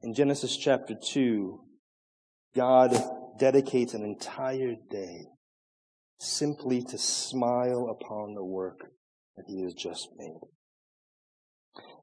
In 0.00 0.14
Genesis 0.14 0.56
chapter 0.56 0.94
2, 0.94 1.60
God 2.56 2.96
dedicates 3.38 3.92
an 3.92 4.04
entire 4.04 4.74
day 4.90 5.26
simply 6.22 6.82
to 6.82 6.98
smile 6.98 7.88
upon 7.88 8.34
the 8.34 8.44
work 8.44 8.80
that 9.36 9.44
he 9.46 9.62
has 9.62 9.74
just 9.74 10.08
made. 10.16 10.40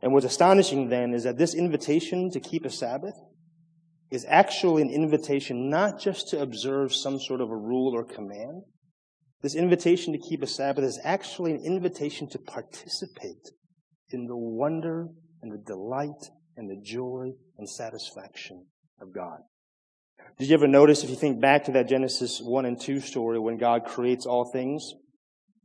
And 0.01 0.13
what's 0.13 0.25
astonishing 0.25 0.89
then 0.89 1.13
is 1.13 1.23
that 1.23 1.37
this 1.37 1.53
invitation 1.53 2.29
to 2.31 2.39
keep 2.39 2.65
a 2.65 2.69
Sabbath 2.69 3.15
is 4.11 4.25
actually 4.27 4.81
an 4.81 4.89
invitation 4.89 5.69
not 5.69 5.99
just 5.99 6.29
to 6.29 6.41
observe 6.41 6.93
some 6.93 7.19
sort 7.19 7.41
of 7.41 7.49
a 7.49 7.55
rule 7.55 7.93
or 7.93 8.03
command. 8.03 8.63
This 9.41 9.55
invitation 9.55 10.13
to 10.13 10.19
keep 10.19 10.41
a 10.41 10.47
Sabbath 10.47 10.83
is 10.83 10.99
actually 11.03 11.51
an 11.51 11.63
invitation 11.63 12.27
to 12.29 12.39
participate 12.39 13.51
in 14.09 14.25
the 14.25 14.35
wonder 14.35 15.07
and 15.41 15.51
the 15.51 15.63
delight 15.63 16.29
and 16.57 16.69
the 16.69 16.81
joy 16.83 17.31
and 17.57 17.69
satisfaction 17.69 18.65
of 18.99 19.13
God. 19.13 19.39
Did 20.37 20.47
you 20.47 20.53
ever 20.53 20.67
notice, 20.67 21.03
if 21.03 21.09
you 21.09 21.17
think 21.17 21.41
back 21.41 21.65
to 21.65 21.71
that 21.73 21.89
Genesis 21.89 22.39
1 22.41 22.65
and 22.65 22.79
2 22.79 23.01
story, 23.01 23.39
when 23.39 23.57
God 23.57 23.85
creates 23.85 24.25
all 24.25 24.45
things, 24.45 24.93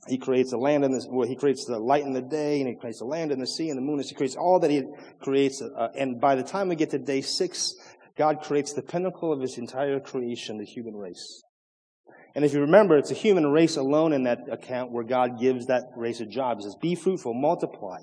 He 0.09 0.19
creates 0.19 0.51
the 0.51 0.59
land 0.59 0.85
and 0.85 0.93
the, 0.93 1.07
well, 1.09 1.29
He 1.29 1.37
creates 1.37 1.65
the 1.65 1.79
light 1.79 2.03
in 2.03 2.13
the 2.13 2.21
day, 2.21 2.61
and 2.61 2.69
He 2.69 2.75
creates 2.75 2.99
the 2.99 3.05
land 3.05 3.31
and 3.31 3.41
the 3.41 3.47
sea 3.47 3.69
and 3.69 3.79
the 3.79 3.83
moon, 3.83 4.01
and 4.01 4.09
He 4.09 4.15
creates 4.15 4.35
all 4.35 4.59
that 4.61 4.71
He 4.71 4.83
creates. 5.21 5.63
Uh, 5.63 5.89
and 5.97 6.21
by 6.21 6.35
the 6.35 6.43
time 6.43 6.69
we 6.69 6.75
get 6.75 6.91
to 6.91 6.99
day 6.99 7.21
six, 7.21 7.75
God 8.19 8.41
creates 8.43 8.73
the 8.73 8.83
pinnacle 8.83 9.33
of 9.33 9.41
His 9.41 9.59
entire 9.59 10.01
creation, 10.01 10.59
the 10.59 10.65
human 10.65 10.97
race. 10.97 11.43
And 12.35 12.45
if 12.45 12.53
you 12.53 12.61
remember, 12.61 12.99
it's 12.99 13.13
a 13.13 13.15
human 13.15 13.47
race 13.47 13.77
alone 13.77 14.13
in 14.13 14.25
that 14.25 14.41
account 14.51 14.91
where 14.91 15.05
God 15.05 15.39
gives 15.39 15.67
that 15.67 15.85
race 15.97 16.21
a 16.21 16.27
job. 16.27 16.59
He 16.59 16.65
says, 16.65 16.75
be 16.81 16.97
fruitful, 16.97 17.33
multiply, 17.33 17.99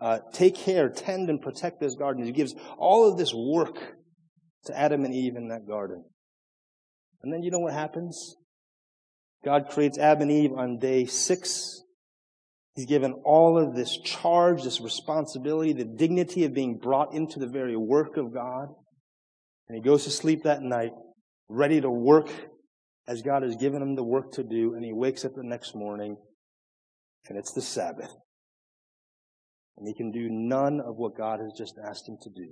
uh, 0.00 0.18
take 0.32 0.56
care, 0.56 0.88
tend, 0.88 1.30
and 1.30 1.40
protect 1.40 1.78
this 1.78 1.94
garden. 1.94 2.24
He 2.24 2.32
gives 2.32 2.54
all 2.78 3.08
of 3.08 3.16
this 3.16 3.32
work 3.32 3.96
to 4.66 4.78
Adam 4.78 5.04
and 5.04 5.14
Eve 5.14 5.36
in 5.36 5.48
that 5.48 5.66
garden. 5.66 6.04
And 7.22 7.32
then 7.32 7.42
you 7.42 7.50
know 7.50 7.58
what 7.58 7.72
happens? 7.72 8.36
God 9.44 9.68
creates 9.70 9.98
Adam 9.98 10.22
and 10.22 10.32
Eve 10.32 10.52
on 10.52 10.78
day 10.78 11.06
six. 11.06 11.82
He's 12.74 12.86
given 12.86 13.14
all 13.24 13.58
of 13.58 13.74
this 13.74 13.98
charge, 13.98 14.62
this 14.62 14.80
responsibility, 14.80 15.72
the 15.72 15.84
dignity 15.84 16.44
of 16.44 16.52
being 16.52 16.78
brought 16.78 17.14
into 17.14 17.38
the 17.38 17.46
very 17.46 17.76
work 17.76 18.16
of 18.16 18.34
God. 18.34 18.68
And 19.68 19.76
he 19.76 19.82
goes 19.82 20.04
to 20.04 20.10
sleep 20.10 20.42
that 20.42 20.62
night, 20.62 20.92
ready 21.48 21.80
to 21.80 21.90
work 21.90 22.28
as 23.08 23.22
God 23.22 23.42
has 23.42 23.56
given 23.56 23.80
him 23.80 23.94
the 23.94 24.04
work 24.04 24.32
to 24.32 24.44
do. 24.44 24.74
And 24.74 24.84
he 24.84 24.92
wakes 24.92 25.24
up 25.24 25.32
the 25.34 25.42
next 25.42 25.74
morning, 25.74 26.16
and 27.28 27.38
it's 27.38 27.52
the 27.52 27.62
Sabbath. 27.62 28.12
And 29.78 29.86
he 29.86 29.94
can 29.94 30.10
do 30.10 30.28
none 30.30 30.80
of 30.80 30.96
what 30.96 31.16
God 31.16 31.40
has 31.40 31.52
just 31.56 31.74
asked 31.82 32.08
him 32.08 32.18
to 32.22 32.30
do. 32.30 32.48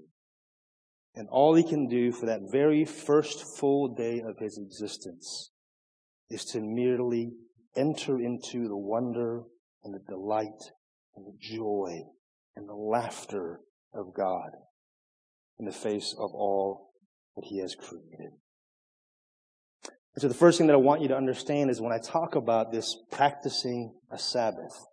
And 1.14 1.28
all 1.28 1.54
he 1.54 1.62
can 1.62 1.86
do 1.86 2.10
for 2.10 2.26
that 2.26 2.50
very 2.50 2.84
first 2.84 3.44
full 3.58 3.94
day 3.94 4.20
of 4.20 4.38
his 4.38 4.58
existence 4.58 5.52
is 6.28 6.44
to 6.46 6.60
merely 6.60 7.32
enter 7.76 8.20
into 8.20 8.66
the 8.66 8.76
wonder 8.76 9.42
and 9.84 9.94
the 9.94 10.00
delight 10.08 10.72
and 11.14 11.26
the 11.26 11.36
joy 11.40 12.02
and 12.56 12.68
the 12.68 12.74
laughter 12.74 13.60
of 13.92 14.14
God 14.14 14.50
in 15.58 15.66
the 15.66 15.72
face 15.72 16.14
of 16.18 16.32
all 16.34 16.90
that 17.36 17.44
he 17.44 17.58
has 17.60 17.74
created. 17.74 18.32
And 20.14 20.22
so 20.22 20.28
the 20.28 20.34
first 20.34 20.58
thing 20.58 20.68
that 20.68 20.74
I 20.74 20.78
want 20.78 21.02
you 21.02 21.08
to 21.08 21.16
understand 21.16 21.70
is 21.70 21.80
when 21.80 21.92
I 21.92 21.98
talk 21.98 22.34
about 22.36 22.72
this 22.72 22.96
practicing 23.10 23.94
a 24.10 24.18
Sabbath, 24.18 24.86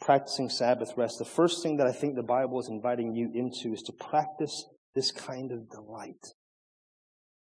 practicing 0.00 0.48
Sabbath 0.48 0.92
rest, 0.96 1.18
the 1.18 1.24
first 1.24 1.62
thing 1.62 1.76
that 1.76 1.86
I 1.86 1.92
think 1.92 2.14
the 2.14 2.22
Bible 2.22 2.60
is 2.60 2.68
inviting 2.68 3.14
you 3.14 3.30
into 3.32 3.72
is 3.72 3.82
to 3.82 3.92
practice 3.92 4.64
this 4.94 5.10
kind 5.10 5.50
of 5.52 5.70
delight, 5.70 6.34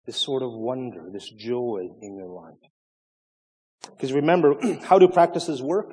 this 0.07 0.17
sort 0.17 0.43
of 0.43 0.53
wonder, 0.53 1.09
this 1.13 1.31
joy 1.31 1.89
in 2.01 2.17
your 2.17 2.29
life. 2.29 2.59
Because 3.93 4.13
remember, 4.13 4.55
how 4.83 4.99
do 4.99 5.09
practices 5.09 5.63
work? 5.63 5.93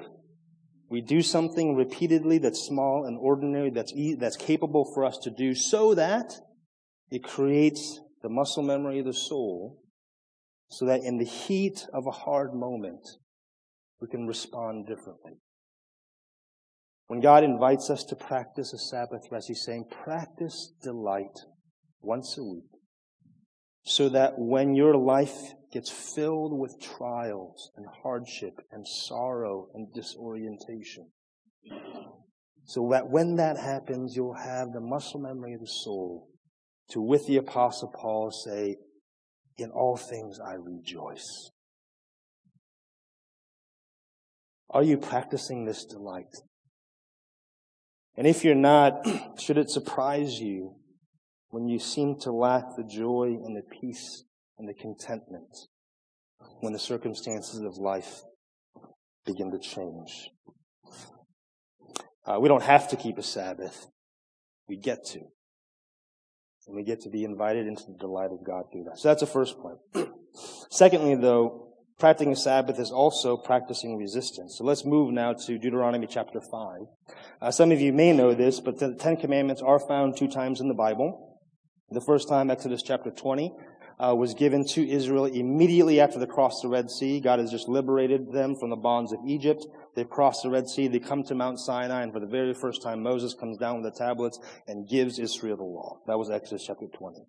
We 0.90 1.02
do 1.02 1.22
something 1.22 1.76
repeatedly 1.76 2.38
that's 2.38 2.62
small 2.62 3.06
and 3.06 3.18
ordinary, 3.20 3.70
that's, 3.70 3.94
e- 3.94 4.16
that's 4.16 4.38
capable 4.38 4.90
for 4.94 5.04
us 5.04 5.18
to 5.24 5.30
do 5.30 5.54
so 5.54 5.94
that 5.96 6.34
it 7.10 7.24
creates 7.24 8.00
the 8.22 8.30
muscle 8.30 8.64
memory 8.64 9.00
of 9.00 9.06
the 9.06 9.14
soul 9.14 9.82
so 10.70 10.86
that 10.86 11.02
in 11.02 11.18
the 11.18 11.26
heat 11.26 11.86
of 11.94 12.06
a 12.08 12.12
hard 12.12 12.54
moment, 12.54 13.08
we 14.02 14.08
can 14.08 14.28
respond 14.28 14.88
differently. 14.88 15.34
When 17.08 17.22
God 17.22 17.44
invites 17.44 17.90
us 17.90 18.04
to 18.06 18.16
practice 18.16 18.74
a 18.74 18.78
Sabbath 18.78 19.24
rest, 19.32 19.48
He's 19.48 19.64
saying, 19.64 19.86
practice 20.04 20.74
delight 20.82 21.40
once 22.02 22.38
a 22.38 22.44
week 22.44 22.78
so 23.88 24.10
that 24.10 24.34
when 24.38 24.76
your 24.76 24.96
life 24.98 25.54
gets 25.72 25.90
filled 25.90 26.60
with 26.60 26.76
trials 26.82 27.72
and 27.78 27.86
hardship 28.04 28.60
and 28.70 28.86
sorrow 28.86 29.70
and 29.74 29.88
disorientation, 29.94 31.10
so 32.66 32.90
that 32.92 33.10
when 33.10 33.38
that 33.38 33.56
happens, 33.58 34.14
you'll 34.14 34.34
have 34.34 34.74
the 34.74 34.82
muscle 34.82 35.22
memory 35.22 35.54
of 35.54 35.62
the 35.62 35.68
soul 35.68 36.28
to, 36.90 37.02
with 37.02 37.26
the 37.28 37.38
Apostle 37.38 37.94
Paul, 37.96 38.30
say, 38.30 38.76
In 39.58 39.72
all 39.72 39.96
things 39.96 40.38
I 40.46 40.56
rejoice. 40.56 41.52
Are 44.70 44.84
you 44.84 44.98
practicing 44.98 45.64
this 45.64 45.86
delight? 45.86 46.36
And 48.18 48.26
if 48.26 48.44
you're 48.44 48.56
not, 48.56 49.08
should 49.40 49.58
it 49.58 49.70
surprise 49.70 50.40
you 50.40 50.76
when 51.50 51.68
you 51.68 51.80
seem 51.80 52.20
to 52.22 52.32
lack 52.32 52.64
the 52.76 52.84
joy 52.84 53.38
and 53.44 53.56
the 53.56 53.62
peace 53.80 54.24
and 54.58 54.68
the 54.68 54.74
contentment 54.74 55.56
when 56.62 56.74
the 56.74 56.80
circumstances 56.80 57.60
of 57.60 57.78
life 57.78 58.22
begin 59.26 59.52
to 59.52 59.60
change? 59.60 60.32
Uh, 62.26 62.40
we 62.40 62.50
don't 62.50 62.64
have 62.64 62.90
to 62.90 62.96
keep 62.96 63.18
a 63.18 63.24
Sabbath. 63.24 63.88
We 64.68 64.78
get 64.78 65.06
to. 65.12 65.20
And 66.68 66.76
we 66.76 66.84
get 66.84 67.02
to 67.02 67.10
be 67.10 67.24
invited 67.24 67.68
into 67.68 67.84
the 67.88 67.98
delight 67.98 68.32
of 68.32 68.46
God 68.46 68.64
through 68.72 68.86
that. 68.86 69.00
So 69.00 69.08
that's 69.08 69.22
the 69.22 69.28
first 69.28 69.58
point. 69.60 69.78
Secondly, 70.70 71.16
though, 71.16 71.67
practicing 72.00 72.32
a 72.32 72.36
Sabbath 72.36 72.80
is 72.80 72.92
also 72.92 73.38
practicing 73.38 73.98
resistance. 73.98 74.56
So 74.58 74.64
let's 74.64 74.86
move 74.86 75.12
now 75.12 75.34
to 75.34 75.58
Deuteronomy 75.58 76.08
chapter 76.08 76.40
5. 76.40 76.82
Uh, 77.42 77.52
some 77.52 77.72
of 77.72 77.82
you 77.82 77.92
may 77.92 78.14
know 78.14 78.34
this, 78.34 78.60
but 78.60 78.80
the 78.80 78.94
Ten 78.96 79.18
Commandments 79.18 79.62
are 79.62 79.80
found 79.80 80.16
two 80.16 80.28
times 80.28 80.62
in 80.62 80.68
the 80.68 80.74
Bible. 80.74 81.40
The 81.90 82.02
first 82.02 82.30
time, 82.30 82.52
Exodus 82.52 82.84
chapter 82.84 83.10
20, 83.10 83.52
uh, 84.00 84.14
was 84.16 84.36
given 84.36 84.64
to 84.66 84.88
Israel 84.88 85.26
immediately 85.26 86.00
after 86.00 86.20
they 86.20 86.28
crossed 86.28 86.62
the 86.62 86.70
Red 86.70 86.92
Sea. 86.92 87.20
God 87.20 87.40
has 87.40 87.50
just 87.50 87.68
liberated 87.68 88.32
them 88.32 88.56
from 88.56 88.70
the 88.70 88.76
bonds 88.76 89.12
of 89.12 89.20
Egypt. 89.26 89.66
They've 89.96 90.10
crossed 90.10 90.44
the 90.44 90.50
Red 90.50 90.70
Sea. 90.70 90.88
They 90.88 91.00
come 91.00 91.24
to 91.24 91.34
Mount 91.34 91.60
Sinai, 91.60 92.04
and 92.04 92.14
for 92.14 92.20
the 92.20 92.28
very 92.28 92.54
first 92.54 92.84
time, 92.84 93.02
Moses 93.02 93.34
comes 93.34 93.58
down 93.58 93.82
with 93.82 93.92
the 93.92 93.98
tablets 93.98 94.40
and 94.68 94.88
gives 94.88 95.18
Israel 95.18 95.58
the 95.58 95.64
law. 95.64 96.00
That 96.06 96.20
was 96.20 96.30
Exodus 96.30 96.66
chapter 96.68 96.86
20. 96.86 97.26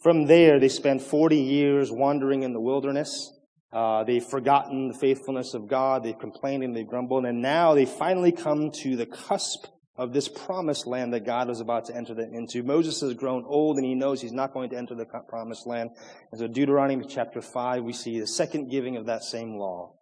From 0.00 0.26
there, 0.26 0.60
they 0.60 0.68
spent 0.68 1.02
40 1.02 1.36
years 1.36 1.90
wandering 1.90 2.44
in 2.44 2.52
the 2.52 2.60
wilderness. 2.60 3.32
Uh, 3.72 4.02
they've 4.04 4.24
forgotten 4.24 4.88
the 4.88 4.98
faithfulness 4.98 5.54
of 5.54 5.68
God. 5.68 6.02
They've 6.02 6.18
complained 6.18 6.64
and 6.64 6.74
they've 6.74 6.86
grumbled. 6.86 7.24
And 7.24 7.40
now 7.40 7.74
they 7.74 7.86
finally 7.86 8.32
come 8.32 8.70
to 8.82 8.96
the 8.96 9.06
cusp 9.06 9.66
of 9.96 10.12
this 10.12 10.28
promised 10.28 10.86
land 10.86 11.12
that 11.12 11.26
God 11.26 11.48
was 11.48 11.60
about 11.60 11.84
to 11.84 11.94
enter 11.94 12.14
them 12.14 12.30
into. 12.32 12.62
Moses 12.62 13.00
has 13.02 13.14
grown 13.14 13.44
old 13.46 13.76
and 13.76 13.84
he 13.84 13.94
knows 13.94 14.20
he's 14.20 14.32
not 14.32 14.52
going 14.52 14.70
to 14.70 14.76
enter 14.76 14.94
the 14.94 15.04
promised 15.28 15.66
land. 15.66 15.90
And 16.32 16.40
so 16.40 16.48
Deuteronomy 16.48 17.04
chapter 17.06 17.42
5, 17.42 17.84
we 17.84 17.92
see 17.92 18.18
the 18.18 18.26
second 18.26 18.70
giving 18.70 18.96
of 18.96 19.06
that 19.06 19.22
same 19.22 19.58
law, 19.58 19.92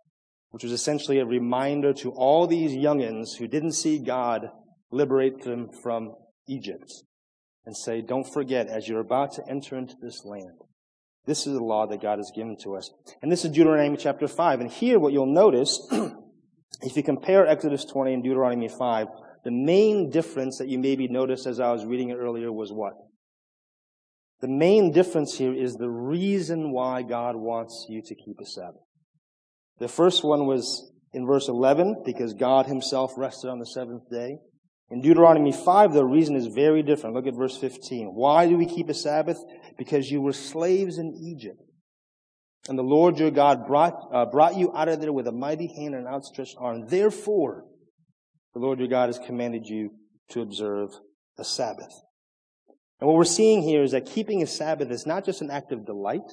which 0.51 0.63
was 0.63 0.73
essentially 0.73 1.19
a 1.19 1.27
reminder 1.27 1.93
to 1.95 2.13
all 2.13 2.47
these 2.47 2.73
youngins 2.73 3.37
who 3.39 3.49
didn't 3.49 3.73
see 3.73 3.99
God 3.99 4.49
liberate 4.91 5.43
them 5.43 5.69
from 5.83 6.15
Egypt 6.47 6.91
and 7.67 7.77
say, 7.77 8.01
don't 8.01 8.33
forget, 8.33 8.69
as 8.69 8.89
you're 8.89 9.01
about 9.01 9.33
to 9.33 9.43
enter 9.51 9.77
into 9.77 9.95
this 10.01 10.25
land, 10.25 10.59
this 11.29 11.47
is 11.47 11.53
the 11.53 11.63
law 11.63 11.87
that 11.87 12.01
God 12.01 12.19
has 12.19 12.33
given 12.35 12.57
to 12.63 12.75
us. 12.75 12.91
And 13.23 13.31
this 13.31 13.45
is 13.45 13.51
Deuteronomy 13.51 13.99
chapter 13.99 14.27
5. 14.27 14.61
And 14.61 14.71
here 14.71 14.99
what 14.99 15.13
you'll 15.13 15.27
notice, 15.33 15.87
if 16.83 16.97
you 16.97 17.03
compare 17.03 17.47
Exodus 17.47 17.85
20 17.85 18.15
and 18.15 18.23
Deuteronomy 18.23 18.69
5, 18.69 19.07
the 19.45 19.51
main 19.51 20.11
difference 20.11 20.57
that 20.59 20.69
you 20.69 20.79
maybe 20.79 21.07
noticed 21.07 21.47
as 21.47 21.61
I 21.61 21.71
was 21.71 21.85
reading 21.85 22.09
it 22.09 22.15
earlier 22.15 22.51
was 22.51 22.73
what? 22.73 22.95
The 24.41 24.49
main 24.49 24.91
difference 24.91 25.37
here 25.37 25.55
is 25.55 25.75
the 25.75 25.91
reason 25.91 26.73
why 26.73 27.03
God 27.03 27.37
wants 27.37 27.87
you 27.91 28.01
to 28.03 28.15
keep 28.15 28.39
a 28.41 28.47
Sabbath. 28.47 28.81
The 29.81 29.89
first 29.89 30.25
one 30.25 30.47
was 30.47 30.91
in 31.13 31.27
verse 31.27 31.49
11, 31.49 32.03
because 32.05 32.35
God 32.35 32.67
himself 32.67 33.13
rested 33.17 33.51
on 33.51 33.59
the 33.59 33.67
seventh 33.67 34.11
day. 34.11 34.39
In 34.91 35.03
Deuteronomy 35.03 35.53
5, 35.53 35.93
the 35.93 36.05
reason 36.05 36.35
is 36.35 36.47
very 36.47 36.83
different. 36.83 37.15
Look 37.15 37.27
at 37.27 37.35
verse 37.35 37.57
15. 37.57 38.15
Why 38.15 38.49
do 38.49 38.57
we 38.57 38.67
keep 38.67 38.89
a 38.89 38.95
Sabbath? 38.95 39.39
Because 39.77 40.11
you 40.11 40.23
were 40.23 40.33
slaves 40.33 40.99
in 40.99 41.15
Egypt. 41.15 41.61
And 42.69 42.79
the 42.79 42.83
Lord 42.83 43.19
your 43.19 43.31
God 43.31 43.67
brought, 43.67 43.95
uh, 44.13 44.27
brought 44.27 44.57
you 44.57 44.75
out 44.75 44.89
of 44.89 45.01
there 45.01 45.13
with 45.13 45.27
a 45.27 45.33
mighty 45.33 45.67
hand 45.67 45.95
and 45.95 46.07
an 46.07 46.13
outstretched 46.13 46.57
arm. 46.59 46.87
Therefore, 46.89 47.65
the 48.55 48.61
Lord 48.61 48.79
your 48.79 48.89
God 48.89 49.09
has 49.09 49.19
commanded 49.19 49.67
you 49.67 49.91
to 50.31 50.41
observe 50.41 50.91
a 51.39 51.45
Sabbath. 51.45 51.93
And 53.01 53.09
what 53.09 53.17
we're 53.17 53.25
seeing 53.25 53.63
here 53.63 53.83
is 53.83 53.93
that 53.93 54.07
keeping 54.07 54.43
a 54.43 54.47
Sabbath 54.47 54.91
is 54.91 55.07
not 55.07 55.25
just 55.25 55.41
an 55.41 55.51
act 55.51 55.71
of 55.73 55.87
delight, 55.87 56.33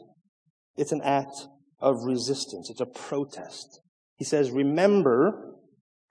it's 0.75 0.91
an 0.91 1.01
act 1.03 1.47
of 1.79 2.03
resistance. 2.03 2.69
It's 2.69 2.81
a 2.81 2.85
protest. 2.85 3.81
He 4.17 4.25
says, 4.25 4.51
remember 4.51 5.54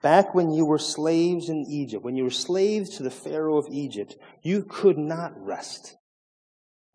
Back 0.05 0.35
when 0.35 0.51
you 0.51 0.65
were 0.65 0.77
slaves 0.77 1.49
in 1.49 1.65
Egypt, 1.67 2.03
when 2.03 2.15
you 2.15 2.25
were 2.25 2.29
slaves 2.29 2.91
to 2.91 3.01
the 3.01 3.09
Pharaoh 3.09 3.57
of 3.57 3.65
Egypt, 3.71 4.15
you 4.43 4.61
could 4.61 4.99
not 4.99 5.33
rest. 5.35 5.95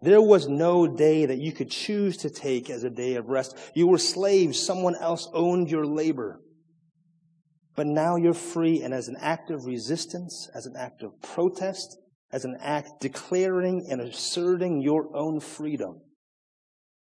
There 0.00 0.22
was 0.22 0.46
no 0.46 0.86
day 0.86 1.26
that 1.26 1.40
you 1.40 1.50
could 1.50 1.72
choose 1.72 2.18
to 2.18 2.30
take 2.30 2.70
as 2.70 2.84
a 2.84 2.88
day 2.88 3.16
of 3.16 3.26
rest. 3.26 3.58
You 3.74 3.88
were 3.88 3.98
slaves. 3.98 4.64
Someone 4.64 4.94
else 4.94 5.28
owned 5.34 5.72
your 5.72 5.86
labor. 5.86 6.40
But 7.74 7.88
now 7.88 8.14
you're 8.14 8.32
free, 8.32 8.80
and 8.80 8.94
as 8.94 9.08
an 9.08 9.16
act 9.18 9.50
of 9.50 9.64
resistance, 9.64 10.48
as 10.54 10.66
an 10.66 10.76
act 10.76 11.02
of 11.02 11.20
protest, 11.20 11.98
as 12.30 12.44
an 12.44 12.58
act 12.60 13.00
declaring 13.00 13.88
and 13.90 14.00
asserting 14.00 14.82
your 14.82 15.08
own 15.16 15.40
freedom, 15.40 16.00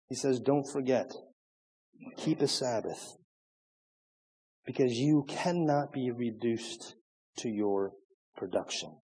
he 0.08 0.14
says, 0.14 0.38
don't 0.38 0.70
forget, 0.70 1.12
keep 2.16 2.40
a 2.42 2.46
Sabbath 2.46 3.16
because 4.66 4.92
you 4.92 5.25
cannot 5.28 5.92
be 5.92 6.11
reduced 6.11 6.94
to 7.38 7.49
your 7.49 7.92
production. 8.37 8.96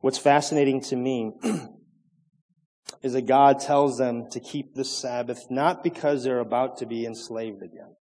What's 0.00 0.18
fascinating 0.18 0.82
to 0.82 0.96
me 0.96 1.32
is 3.02 3.14
that 3.14 3.26
God 3.26 3.60
tells 3.60 3.98
them 3.98 4.28
to 4.30 4.40
keep 4.40 4.74
the 4.74 4.84
Sabbath 4.84 5.46
not 5.50 5.82
because 5.82 6.22
they're 6.22 6.40
about 6.40 6.78
to 6.78 6.86
be 6.86 7.06
enslaved 7.06 7.62
again. 7.62 7.96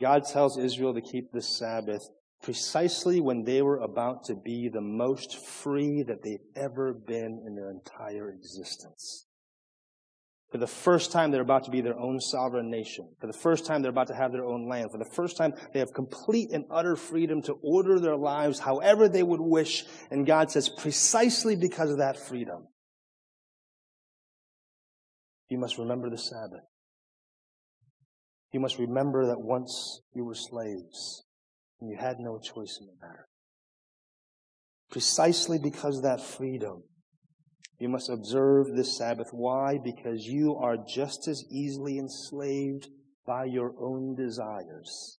God 0.00 0.24
tells 0.26 0.58
Israel 0.58 0.94
to 0.94 1.00
keep 1.00 1.32
the 1.32 1.42
Sabbath 1.42 2.02
precisely 2.42 3.20
when 3.20 3.44
they 3.44 3.62
were 3.62 3.78
about 3.78 4.24
to 4.24 4.34
be 4.34 4.68
the 4.68 4.80
most 4.80 5.36
free 5.46 6.02
that 6.02 6.22
they've 6.22 6.44
ever 6.54 6.92
been 6.92 7.42
in 7.46 7.54
their 7.54 7.70
entire 7.70 8.28
existence. 8.30 9.26
For 10.50 10.58
the 10.58 10.66
first 10.68 11.10
time, 11.10 11.32
they're 11.32 11.40
about 11.40 11.64
to 11.64 11.70
be 11.70 11.80
their 11.80 11.98
own 11.98 12.20
sovereign 12.20 12.70
nation. 12.70 13.08
For 13.20 13.26
the 13.26 13.32
first 13.32 13.66
time, 13.66 13.82
they're 13.82 13.90
about 13.90 14.06
to 14.08 14.14
have 14.14 14.30
their 14.30 14.44
own 14.44 14.68
land. 14.68 14.92
For 14.92 14.98
the 14.98 15.10
first 15.16 15.36
time, 15.36 15.54
they 15.72 15.80
have 15.80 15.92
complete 15.92 16.52
and 16.52 16.64
utter 16.70 16.94
freedom 16.94 17.42
to 17.42 17.54
order 17.62 17.98
their 17.98 18.16
lives 18.16 18.60
however 18.60 19.08
they 19.08 19.24
would 19.24 19.40
wish. 19.40 19.84
And 20.12 20.24
God 20.24 20.52
says, 20.52 20.68
precisely 20.68 21.56
because 21.56 21.90
of 21.90 21.98
that 21.98 22.16
freedom, 22.16 22.68
you 25.48 25.58
must 25.58 25.76
remember 25.76 26.08
the 26.08 26.18
Sabbath. 26.18 26.62
You 28.52 28.60
must 28.60 28.78
remember 28.78 29.26
that 29.26 29.40
once 29.40 30.02
you 30.14 30.24
were 30.24 30.36
slaves 30.36 31.24
and 31.80 31.90
you 31.90 31.96
had 31.96 32.20
no 32.20 32.38
choice 32.38 32.78
in 32.80 32.86
the 32.86 32.92
matter. 33.04 33.26
Precisely 34.90 35.58
because 35.58 35.96
of 35.96 36.04
that 36.04 36.20
freedom, 36.20 36.84
you 37.78 37.88
must 37.88 38.08
observe 38.08 38.74
this 38.74 38.96
Sabbath. 38.96 39.28
Why? 39.32 39.78
Because 39.82 40.26
you 40.26 40.56
are 40.56 40.76
just 40.76 41.26
as 41.28 41.44
easily 41.50 41.98
enslaved 41.98 42.88
by 43.26 43.44
your 43.44 43.74
own 43.80 44.14
desires 44.14 45.18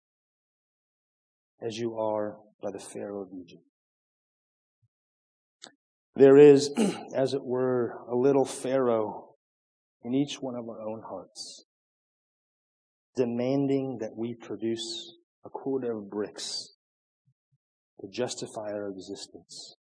as 1.61 1.77
you 1.77 1.97
are 1.97 2.37
by 2.61 2.71
the 2.71 2.79
Pharaoh 2.79 3.21
of 3.21 3.29
Egypt. 3.33 3.63
There 6.15 6.37
is, 6.37 6.71
as 7.15 7.33
it 7.33 7.43
were, 7.43 7.99
a 8.09 8.15
little 8.15 8.45
Pharaoh 8.45 9.35
in 10.03 10.13
each 10.13 10.41
one 10.41 10.55
of 10.55 10.69
our 10.69 10.81
own 10.81 11.01
hearts, 11.01 11.65
demanding 13.15 13.97
that 13.99 14.15
we 14.15 14.33
produce 14.33 15.15
a 15.43 15.49
quota 15.49 15.87
of 15.91 16.09
bricks 16.09 16.75
to 18.01 18.07
justify 18.07 18.71
our 18.71 18.87
existence, 18.87 19.75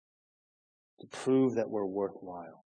to 1.04 1.18
prove 1.18 1.56
that 1.56 1.70
we're 1.70 1.86
worthwhile 1.86 2.64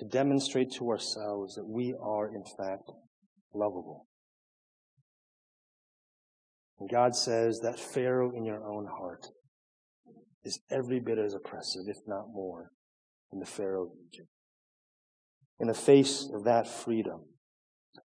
to 0.00 0.06
demonstrate 0.06 0.72
to 0.72 0.88
ourselves 0.88 1.56
that 1.56 1.68
we 1.68 1.94
are, 2.02 2.26
in 2.34 2.42
fact, 2.42 2.90
lovable. 3.52 4.06
And 6.78 6.90
God 6.90 7.14
says 7.14 7.60
that 7.60 7.78
Pharaoh 7.78 8.32
in 8.34 8.46
your 8.46 8.64
own 8.64 8.86
heart 8.86 9.26
is 10.42 10.58
every 10.70 11.00
bit 11.00 11.18
as 11.18 11.34
oppressive, 11.34 11.82
if 11.86 11.98
not 12.06 12.32
more, 12.32 12.70
than 13.30 13.40
the 13.40 13.46
Pharaoh 13.46 13.82
of 13.82 13.90
Egypt. 14.08 14.30
In 15.58 15.68
the 15.68 15.74
face 15.74 16.26
of 16.32 16.44
that 16.44 16.66
freedom, 16.66 17.20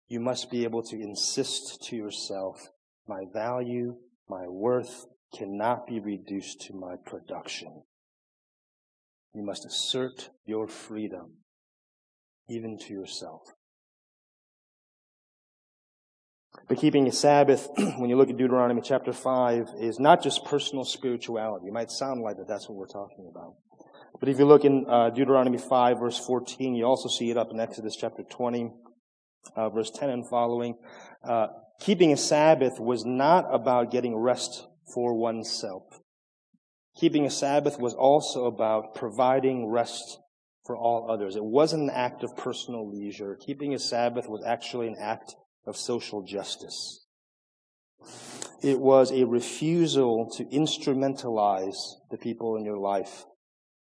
you 0.07 0.19
must 0.19 0.49
be 0.49 0.63
able 0.63 0.81
to 0.81 0.95
insist 0.99 1.83
to 1.83 1.95
yourself, 1.95 2.69
my 3.07 3.25
value, 3.31 3.97
my 4.27 4.47
worth 4.47 5.05
cannot 5.37 5.85
be 5.85 5.99
reduced 5.99 6.61
to 6.61 6.73
my 6.73 6.95
production. 7.05 7.83
You 9.33 9.43
must 9.43 9.65
assert 9.65 10.29
your 10.45 10.67
freedom 10.67 11.37
even 12.49 12.77
to 12.77 12.93
yourself. 12.93 13.41
But 16.67 16.77
keeping 16.77 17.07
a 17.07 17.11
Sabbath, 17.11 17.67
when 17.97 18.09
you 18.09 18.15
look 18.15 18.29
at 18.29 18.37
Deuteronomy 18.37 18.81
chapter 18.83 19.11
5, 19.11 19.69
is 19.79 19.99
not 19.99 20.21
just 20.21 20.45
personal 20.45 20.85
spirituality. 20.85 21.67
It 21.67 21.73
might 21.73 21.89
sound 21.89 22.21
like 22.21 22.37
that 22.37 22.47
that's 22.47 22.69
what 22.69 22.77
we're 22.77 22.87
talking 22.87 23.29
about. 23.29 23.55
But 24.19 24.29
if 24.29 24.37
you 24.37 24.45
look 24.45 24.63
in 24.63 24.85
uh, 24.87 25.09
Deuteronomy 25.09 25.57
5, 25.57 25.99
verse 25.99 26.17
14, 26.19 26.75
you 26.75 26.85
also 26.85 27.09
see 27.09 27.31
it 27.31 27.37
up 27.37 27.49
in 27.51 27.59
Exodus 27.59 27.95
chapter 27.95 28.23
20, 28.23 28.71
uh, 29.55 29.69
verse 29.69 29.89
10 29.89 30.09
and 30.09 30.29
following. 30.29 30.75
Uh, 31.27 31.47
keeping 31.81 32.13
a 32.13 32.17
Sabbath 32.17 32.79
was 32.79 33.03
not 33.03 33.45
about 33.53 33.91
getting 33.91 34.15
rest 34.15 34.67
for 34.93 35.15
oneself. 35.15 35.83
Keeping 36.95 37.25
a 37.25 37.31
Sabbath 37.31 37.79
was 37.79 37.93
also 37.93 38.45
about 38.45 38.93
providing 38.93 39.67
rest 39.67 40.19
for 40.65 40.77
all 40.77 41.09
others. 41.09 41.35
It 41.35 41.43
wasn't 41.43 41.83
an 41.83 41.89
act 41.89 42.23
of 42.23 42.37
personal 42.37 42.89
leisure. 42.89 43.35
Keeping 43.35 43.73
a 43.73 43.79
Sabbath 43.79 44.29
was 44.29 44.43
actually 44.45 44.87
an 44.87 44.95
act 44.99 45.35
of 45.65 45.75
social 45.75 46.21
justice. 46.21 47.05
It 48.61 48.79
was 48.79 49.11
a 49.11 49.25
refusal 49.25 50.29
to 50.37 50.45
instrumentalize 50.45 51.77
the 52.11 52.17
people 52.17 52.55
in 52.55 52.63
your 52.63 52.77
life, 52.77 53.25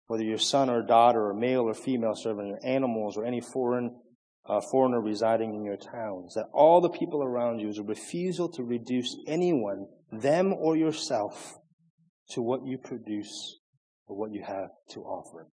whether 0.05 0.23
your 0.23 0.37
son 0.37 0.69
or 0.69 0.83
daughter 0.83 1.27
or 1.29 1.33
male 1.33 1.61
or 1.61 1.73
female 1.73 2.15
servant, 2.15 2.51
or 2.51 2.59
animals 2.63 3.17
or 3.17 3.25
any 3.25 3.41
foreign 3.41 3.95
uh, 4.45 4.61
foreigner 4.61 5.01
residing 5.01 5.55
in 5.55 5.65
your 5.65 5.77
towns. 5.77 6.35
That 6.35 6.49
all 6.53 6.79
the 6.79 6.89
people 6.89 7.23
around 7.23 7.59
you 7.59 7.69
is 7.69 7.79
a 7.79 7.83
refusal 7.83 8.49
to 8.49 8.63
reduce 8.63 9.15
anyone, 9.27 9.87
them 10.11 10.53
or 10.53 10.77
yourself, 10.77 11.57
to 12.29 12.41
what 12.41 12.65
you 12.65 12.77
produce 12.77 13.59
or 14.07 14.17
what 14.17 14.31
you 14.31 14.43
have 14.43 14.69
to 14.89 15.01
offer. 15.01 15.47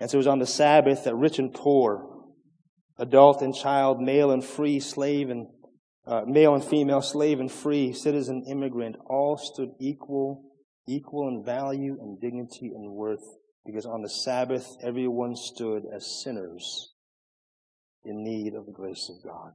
And 0.00 0.10
so 0.10 0.16
it 0.16 0.18
was 0.18 0.26
on 0.26 0.38
the 0.38 0.46
Sabbath 0.46 1.04
that 1.04 1.14
rich 1.14 1.38
and 1.38 1.52
poor, 1.52 2.24
adult 2.98 3.42
and 3.42 3.54
child, 3.54 4.00
male 4.00 4.30
and 4.30 4.44
free, 4.44 4.80
slave 4.80 5.30
and 5.30 5.46
uh, 6.06 6.22
male 6.26 6.54
and 6.54 6.64
female, 6.64 7.00
slave 7.00 7.38
and 7.38 7.50
free, 7.50 7.92
citizen, 7.92 8.44
immigrant, 8.48 8.96
all 9.06 9.36
stood 9.36 9.70
equal, 9.80 10.42
equal 10.88 11.28
in 11.28 11.44
value 11.44 11.96
and 12.00 12.20
dignity 12.20 12.72
and 12.74 12.92
worth, 12.92 13.24
because 13.64 13.86
on 13.86 14.02
the 14.02 14.08
Sabbath 14.08 14.66
everyone 14.82 15.36
stood 15.36 15.84
as 15.94 16.20
sinners 16.22 16.92
in 18.04 18.24
need 18.24 18.54
of 18.54 18.66
the 18.66 18.72
grace 18.72 19.08
of 19.08 19.22
God. 19.24 19.52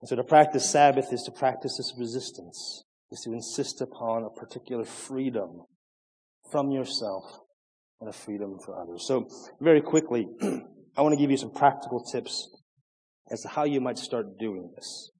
And 0.00 0.08
so 0.08 0.16
to 0.16 0.24
practice 0.24 0.68
Sabbath 0.68 1.12
is 1.12 1.22
to 1.22 1.30
practice 1.30 1.76
this 1.76 1.94
resistance, 1.96 2.84
is 3.14 3.20
to 3.20 3.32
insist 3.32 3.80
upon 3.80 4.24
a 4.24 4.30
particular 4.30 4.84
freedom 4.84 5.62
from 6.50 6.70
yourself 6.70 7.38
and 8.00 8.10
a 8.10 8.12
freedom 8.12 8.58
for 8.64 8.78
others. 8.78 9.06
So 9.06 9.28
very 9.60 9.80
quickly, 9.80 10.26
I 10.96 11.02
want 11.02 11.12
to 11.12 11.20
give 11.20 11.30
you 11.30 11.36
some 11.36 11.52
practical 11.52 12.00
tips 12.00 12.50
as 13.30 13.40
to 13.42 13.48
how 13.48 13.64
you 13.64 13.80
might 13.80 13.98
start 13.98 14.38
doing 14.38 14.72
this. 14.74 15.10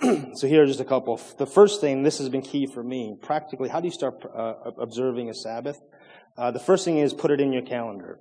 so 0.34 0.46
here 0.48 0.62
are 0.62 0.66
just 0.66 0.80
a 0.80 0.84
couple. 0.84 1.20
The 1.38 1.46
first 1.46 1.80
thing, 1.80 2.02
this 2.02 2.18
has 2.18 2.28
been 2.30 2.42
key 2.42 2.66
for 2.66 2.82
me, 2.82 3.16
practically, 3.20 3.68
how 3.68 3.80
do 3.80 3.86
you 3.86 3.92
start 3.92 4.14
uh, 4.34 4.54
observing 4.80 5.28
a 5.28 5.34
Sabbath? 5.34 5.78
Uh, 6.36 6.50
the 6.50 6.60
first 6.60 6.84
thing 6.84 6.98
is 6.98 7.12
put 7.12 7.30
it 7.30 7.40
in 7.40 7.52
your 7.52 7.62
calendar. 7.62 8.20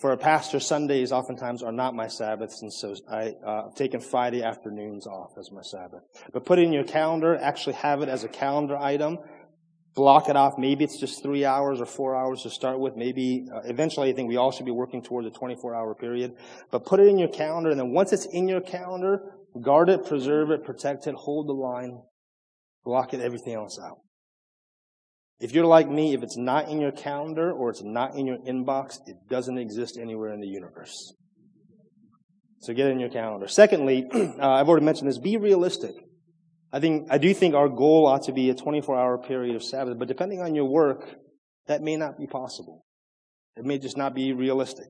For 0.00 0.12
a 0.12 0.16
pastor, 0.16 0.60
Sundays 0.60 1.12
oftentimes 1.12 1.62
are 1.62 1.72
not 1.72 1.94
my 1.94 2.08
Sabbaths, 2.08 2.62
and 2.62 2.72
so 2.72 2.94
I, 3.10 3.32
uh, 3.46 3.66
I've 3.66 3.74
taken 3.74 4.00
Friday 4.00 4.42
afternoons 4.42 5.06
off 5.06 5.32
as 5.38 5.50
my 5.50 5.62
Sabbath. 5.62 6.02
But 6.32 6.44
put 6.44 6.58
it 6.58 6.62
in 6.62 6.72
your 6.72 6.84
calendar, 6.84 7.36
actually 7.36 7.74
have 7.76 8.02
it 8.02 8.08
as 8.08 8.24
a 8.24 8.28
calendar 8.28 8.76
item, 8.76 9.18
block 9.94 10.28
it 10.28 10.36
off. 10.36 10.54
Maybe 10.58 10.84
it's 10.84 10.98
just 10.98 11.22
three 11.22 11.44
hours 11.44 11.80
or 11.80 11.86
four 11.86 12.16
hours 12.16 12.42
to 12.42 12.50
start 12.50 12.80
with. 12.80 12.96
Maybe 12.96 13.46
uh, 13.54 13.60
eventually 13.64 14.10
I 14.10 14.12
think 14.12 14.28
we 14.28 14.36
all 14.36 14.50
should 14.50 14.66
be 14.66 14.72
working 14.72 15.02
towards 15.02 15.26
a 15.26 15.30
24 15.30 15.74
hour 15.74 15.94
period. 15.94 16.34
But 16.70 16.84
put 16.84 17.00
it 17.00 17.06
in 17.06 17.18
your 17.18 17.28
calendar 17.28 17.70
and 17.70 17.78
then 17.78 17.92
once 17.92 18.12
it's 18.12 18.26
in 18.26 18.48
your 18.48 18.60
calendar, 18.60 19.22
guard 19.62 19.88
it, 19.88 20.04
preserve 20.04 20.50
it, 20.50 20.64
protect 20.64 21.06
it, 21.06 21.14
hold 21.14 21.48
the 21.48 21.52
line, 21.52 22.02
block 22.84 23.14
it, 23.14 23.20
everything 23.20 23.54
else 23.54 23.78
out. 23.82 23.98
If 25.40 25.52
you're 25.52 25.66
like 25.66 25.88
me, 25.88 26.14
if 26.14 26.22
it's 26.22 26.36
not 26.36 26.68
in 26.68 26.80
your 26.80 26.92
calendar 26.92 27.52
or 27.52 27.70
it's 27.70 27.82
not 27.82 28.16
in 28.16 28.26
your 28.26 28.38
inbox, 28.38 28.98
it 29.06 29.16
doesn't 29.28 29.58
exist 29.58 29.98
anywhere 30.00 30.32
in 30.32 30.40
the 30.40 30.46
universe. 30.46 31.12
So 32.60 32.72
get 32.72 32.86
it 32.86 32.92
in 32.92 33.00
your 33.00 33.10
calendar. 33.10 33.46
Secondly, 33.48 34.06
uh, 34.14 34.28
I've 34.40 34.68
already 34.68 34.86
mentioned 34.86 35.08
this, 35.08 35.18
be 35.18 35.36
realistic. 35.36 35.94
I 36.72 36.80
think, 36.80 37.08
I 37.10 37.18
do 37.18 37.34
think 37.34 37.54
our 37.54 37.68
goal 37.68 38.06
ought 38.06 38.24
to 38.24 38.32
be 38.32 38.50
a 38.50 38.54
24 38.54 38.98
hour 38.98 39.18
period 39.18 39.54
of 39.54 39.62
Sabbath, 39.62 39.98
but 39.98 40.08
depending 40.08 40.40
on 40.40 40.54
your 40.54 40.64
work, 40.64 41.04
that 41.66 41.82
may 41.82 41.96
not 41.96 42.18
be 42.18 42.26
possible. 42.26 42.84
It 43.56 43.64
may 43.64 43.78
just 43.78 43.96
not 43.96 44.14
be 44.14 44.32
realistic. 44.32 44.86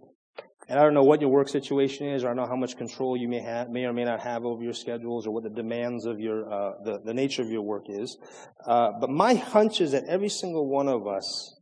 And 0.68 0.78
I 0.78 0.82
don't 0.82 0.94
know 0.94 1.04
what 1.04 1.20
your 1.20 1.30
work 1.30 1.48
situation 1.48 2.08
is, 2.08 2.24
or 2.24 2.28
I 2.28 2.30
don't 2.30 2.36
know 2.36 2.46
how 2.46 2.56
much 2.56 2.76
control 2.76 3.16
you 3.16 3.28
may 3.28 3.40
have, 3.40 3.68
may 3.68 3.84
or 3.84 3.92
may 3.92 4.04
not 4.04 4.20
have 4.20 4.44
over 4.44 4.62
your 4.62 4.72
schedules, 4.72 5.26
or 5.26 5.32
what 5.32 5.42
the 5.42 5.50
demands 5.50 6.06
of 6.06 6.18
your, 6.18 6.50
uh, 6.50 6.72
the, 6.84 7.00
the 7.04 7.14
nature 7.14 7.42
of 7.42 7.50
your 7.50 7.62
work 7.62 7.84
is. 7.88 8.16
Uh, 8.66 8.92
but 8.98 9.10
my 9.10 9.34
hunch 9.34 9.80
is 9.80 9.92
that 9.92 10.04
every 10.08 10.30
single 10.30 10.68
one 10.68 10.88
of 10.88 11.06
us 11.06 11.60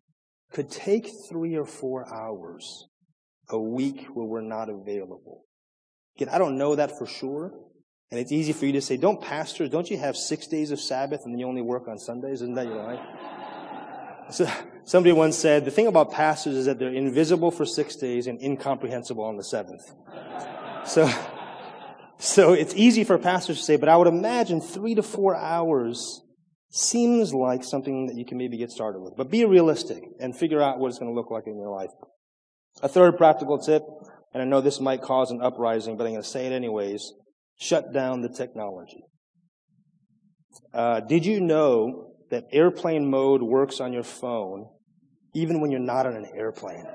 could 0.52 0.70
take 0.70 1.08
three 1.28 1.56
or 1.56 1.64
four 1.64 2.06
hours 2.14 2.86
a 3.48 3.58
week 3.58 4.06
where 4.14 4.26
we're 4.26 4.40
not 4.40 4.68
available. 4.68 5.44
Again, 6.16 6.28
I 6.28 6.38
don't 6.38 6.56
know 6.56 6.76
that 6.76 6.96
for 6.98 7.06
sure, 7.06 7.52
and 8.10 8.20
it's 8.20 8.30
easy 8.30 8.52
for 8.52 8.66
you 8.66 8.72
to 8.72 8.80
say, 8.80 8.96
don't 8.96 9.20
pastors, 9.20 9.70
don't 9.70 9.90
you 9.90 9.96
have 9.96 10.16
six 10.16 10.46
days 10.46 10.70
of 10.70 10.78
Sabbath 10.78 11.22
and 11.24 11.34
then 11.34 11.38
you 11.40 11.48
only 11.48 11.62
work 11.62 11.88
on 11.88 11.98
Sundays? 11.98 12.42
Isn't 12.42 12.54
that 12.54 12.66
your 12.66 12.82
life? 12.82 13.00
So, 14.30 14.50
somebody 14.84 15.12
once 15.12 15.36
said, 15.36 15.64
the 15.64 15.70
thing 15.70 15.86
about 15.86 16.12
pastors 16.12 16.54
is 16.54 16.66
that 16.66 16.78
they're 16.78 16.92
invisible 16.92 17.50
for 17.50 17.66
six 17.66 17.96
days 17.96 18.26
and 18.26 18.40
incomprehensible 18.42 19.24
on 19.24 19.36
the 19.36 19.44
seventh. 19.44 19.82
So, 20.86 21.10
so 22.18 22.52
it's 22.52 22.74
easy 22.74 23.04
for 23.04 23.18
pastors 23.18 23.58
to 23.58 23.62
say, 23.64 23.76
but 23.76 23.88
I 23.88 23.96
would 23.96 24.08
imagine 24.08 24.60
three 24.60 24.94
to 24.94 25.02
four 25.02 25.36
hours 25.36 26.22
seems 26.70 27.34
like 27.34 27.62
something 27.62 28.06
that 28.06 28.16
you 28.16 28.24
can 28.24 28.38
maybe 28.38 28.56
get 28.56 28.70
started 28.70 29.00
with. 29.00 29.14
But 29.16 29.30
be 29.30 29.44
realistic 29.44 30.04
and 30.18 30.36
figure 30.36 30.62
out 30.62 30.78
what 30.78 30.88
it's 30.88 30.98
going 30.98 31.10
to 31.10 31.14
look 31.14 31.30
like 31.30 31.46
in 31.46 31.56
your 31.56 31.70
life. 31.70 31.90
A 32.82 32.88
third 32.88 33.18
practical 33.18 33.58
tip, 33.58 33.82
and 34.32 34.42
I 34.42 34.46
know 34.46 34.60
this 34.60 34.80
might 34.80 35.02
cause 35.02 35.30
an 35.30 35.42
uprising, 35.42 35.96
but 35.96 36.06
I'm 36.06 36.12
going 36.12 36.22
to 36.22 36.28
say 36.28 36.46
it 36.46 36.52
anyways 36.52 37.12
shut 37.58 37.92
down 37.92 38.22
the 38.22 38.28
technology. 38.28 39.04
Uh, 40.72 41.00
did 41.00 41.24
you 41.24 41.40
know 41.40 42.11
that 42.32 42.46
airplane 42.50 43.08
mode 43.08 43.42
works 43.42 43.78
on 43.78 43.92
your 43.92 44.02
phone 44.02 44.66
even 45.34 45.60
when 45.60 45.70
you're 45.70 45.80
not 45.80 46.06
on 46.06 46.16
an 46.16 46.26
airplane? 46.34 46.86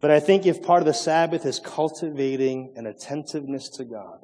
But 0.00 0.10
I 0.10 0.18
think 0.18 0.46
if 0.46 0.62
part 0.62 0.80
of 0.80 0.86
the 0.86 0.94
Sabbath 0.94 1.44
is 1.44 1.60
cultivating 1.60 2.72
an 2.76 2.86
attentiveness 2.86 3.68
to 3.70 3.84
God 3.84 4.18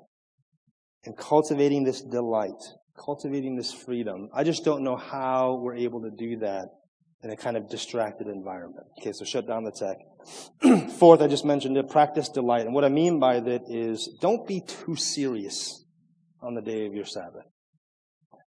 and 1.05 1.17
cultivating 1.17 1.85
this 1.85 2.01
delight, 2.01 2.63
cultivating 2.99 3.57
this 3.57 3.73
freedom, 3.73 4.29
I 4.35 4.43
just 4.43 4.65
don't 4.65 4.83
know 4.83 4.97
how 4.97 5.61
we're 5.63 5.77
able 5.77 6.01
to 6.03 6.11
do 6.11 6.39
that 6.39 6.69
in 7.23 7.31
a 7.31 7.37
kind 7.37 7.57
of 7.57 7.69
distracted 7.69 8.27
environment. 8.27 8.87
Okay, 9.01 9.13
so 9.13 9.25
shut 9.25 9.47
down 9.47 9.65
the 9.65 9.71
tech. 9.71 9.99
Fourth, 10.99 11.21
I 11.21 11.29
just 11.29 11.45
mentioned 11.45 11.77
it, 11.77 11.91
practice 11.91 12.31
delight. 12.31 12.63
And 12.63 12.75
what 12.75 12.85
I 12.85 12.89
mean 12.89 13.21
by 13.21 13.39
that 13.41 13.63
is 13.69 14.09
don't 14.21 14.47
be 14.47 14.63
too 14.63 14.97
serious 14.97 15.86
on 16.43 16.55
the 16.55 16.63
day 16.63 16.87
of 16.87 16.95
your 16.95 17.05
Sabbath. 17.05 17.45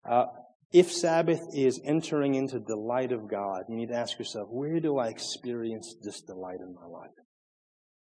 Uh, 0.08 0.26
if 0.72 0.90
Sabbath 0.90 1.40
is 1.54 1.80
entering 1.84 2.34
into 2.34 2.58
delight 2.58 3.12
of 3.12 3.30
God, 3.30 3.62
you 3.68 3.76
need 3.76 3.90
to 3.90 3.94
ask 3.94 4.18
yourself, 4.18 4.48
where 4.50 4.80
do 4.80 4.98
I 4.98 5.08
experience 5.08 5.94
this 6.02 6.20
delight 6.20 6.58
in 6.60 6.74
my 6.74 6.86
life? 6.86 7.10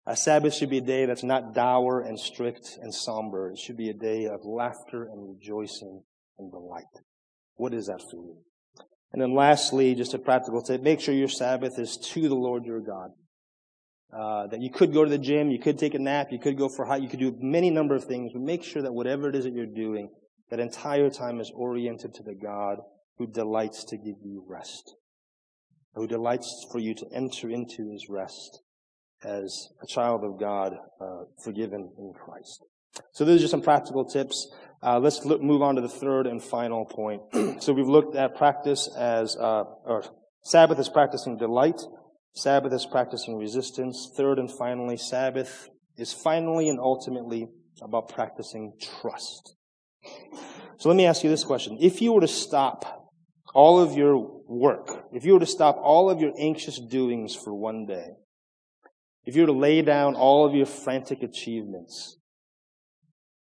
A 0.06 0.16
Sabbath 0.16 0.54
should 0.54 0.70
be 0.70 0.78
a 0.78 0.82
day 0.82 1.06
that's 1.06 1.22
not 1.22 1.54
dour 1.54 2.00
and 2.00 2.18
strict 2.18 2.78
and 2.80 2.92
somber. 2.92 3.50
It 3.50 3.58
should 3.58 3.76
be 3.76 3.90
a 3.90 3.94
day 3.94 4.24
of 4.24 4.40
laughter 4.44 5.04
and 5.04 5.28
rejoicing 5.28 6.02
and 6.38 6.50
delight. 6.50 6.84
What 7.54 7.74
is 7.74 7.86
that 7.86 8.00
for 8.10 8.16
you? 8.16 8.38
And 9.12 9.20
then 9.20 9.34
lastly, 9.34 9.94
just 9.94 10.14
a 10.14 10.18
practical 10.18 10.62
tip, 10.62 10.82
make 10.82 11.00
sure 11.00 11.14
your 11.14 11.28
Sabbath 11.28 11.78
is 11.78 11.98
to 11.98 12.28
the 12.28 12.34
Lord 12.34 12.64
your 12.64 12.80
God. 12.80 13.10
Uh, 14.12 14.46
that 14.48 14.60
you 14.60 14.70
could 14.70 14.92
go 14.92 15.04
to 15.04 15.10
the 15.10 15.16
gym, 15.18 15.50
you 15.50 15.58
could 15.58 15.78
take 15.78 15.94
a 15.94 15.98
nap, 15.98 16.28
you 16.30 16.38
could 16.38 16.58
go 16.58 16.68
for 16.68 16.84
a 16.84 16.88
hike, 16.88 17.02
you 17.02 17.08
could 17.08 17.18
do 17.18 17.34
many 17.40 17.70
number 17.70 17.94
of 17.94 18.04
things, 18.04 18.30
but 18.34 18.42
make 18.42 18.62
sure 18.62 18.82
that 18.82 18.92
whatever 18.92 19.30
it 19.30 19.34
is 19.34 19.44
that 19.44 19.54
you're 19.54 19.64
doing, 19.64 20.10
that 20.50 20.60
entire 20.60 21.08
time 21.08 21.40
is 21.40 21.50
oriented 21.54 22.12
to 22.12 22.22
the 22.22 22.34
God 22.34 22.76
who 23.16 23.26
delights 23.26 23.84
to 23.84 23.96
give 23.96 24.16
you 24.22 24.44
rest, 24.46 24.96
who 25.94 26.06
delights 26.06 26.66
for 26.70 26.78
you 26.78 26.94
to 26.94 27.06
enter 27.14 27.48
into 27.48 27.90
his 27.90 28.08
rest 28.10 28.60
as 29.24 29.68
a 29.82 29.86
child 29.86 30.24
of 30.24 30.38
God, 30.38 30.74
uh, 31.00 31.24
forgiven 31.42 31.90
in 31.98 32.12
Christ. 32.12 32.64
So 33.12 33.24
those 33.24 33.38
are 33.38 33.44
just 33.44 33.50
some 33.50 33.62
practical 33.62 34.04
tips. 34.04 34.52
Uh, 34.82 34.98
let's 34.98 35.24
look, 35.24 35.40
move 35.40 35.62
on 35.62 35.76
to 35.76 35.80
the 35.80 35.88
third 35.88 36.26
and 36.26 36.42
final 36.42 36.84
point. 36.84 37.22
so 37.62 37.72
we've 37.72 37.88
looked 37.88 38.16
at 38.16 38.36
practice 38.36 38.90
as, 38.94 39.36
uh, 39.36 39.64
or 39.84 40.04
Sabbath 40.42 40.78
is 40.78 40.88
practicing 40.88 41.36
delight. 41.36 41.80
Sabbath 42.34 42.72
is 42.72 42.86
practicing 42.86 43.36
resistance. 43.36 44.10
Third 44.16 44.38
and 44.38 44.50
finally, 44.50 44.96
Sabbath 44.96 45.68
is 45.96 46.12
finally 46.12 46.68
and 46.68 46.80
ultimately 46.80 47.48
about 47.82 48.08
practicing 48.08 48.72
trust. 48.80 49.54
So 50.78 50.88
let 50.88 50.96
me 50.96 51.06
ask 51.06 51.22
you 51.22 51.30
this 51.30 51.44
question. 51.44 51.78
If 51.80 52.00
you 52.00 52.12
were 52.12 52.22
to 52.22 52.28
stop 52.28 53.10
all 53.54 53.78
of 53.78 53.96
your 53.96 54.16
work, 54.48 55.04
if 55.12 55.24
you 55.24 55.34
were 55.34 55.40
to 55.40 55.46
stop 55.46 55.76
all 55.76 56.10
of 56.10 56.20
your 56.20 56.32
anxious 56.38 56.80
doings 56.80 57.34
for 57.34 57.54
one 57.54 57.86
day, 57.86 58.08
if 59.24 59.36
you 59.36 59.42
were 59.42 59.46
to 59.46 59.52
lay 59.52 59.82
down 59.82 60.14
all 60.14 60.46
of 60.46 60.54
your 60.54 60.66
frantic 60.66 61.22
achievements, 61.22 62.18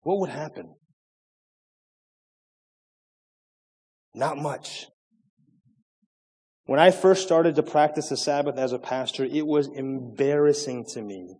what 0.03 0.18
would 0.20 0.31
happen? 0.31 0.75
Not 4.14 4.38
much. 4.38 4.87
When 6.67 6.81
I 6.81 6.91
first 6.91 7.23
started 7.23 7.55
to 7.57 7.63
practice 7.63 8.09
the 8.09 8.17
Sabbath 8.17 8.59
as 8.59 8.73
a 8.73 8.79
pastor, 8.79 9.25
it 9.25 9.47
was 9.47 9.69
embarrassing 9.69 10.85
to 10.95 11.01
me 11.01 11.39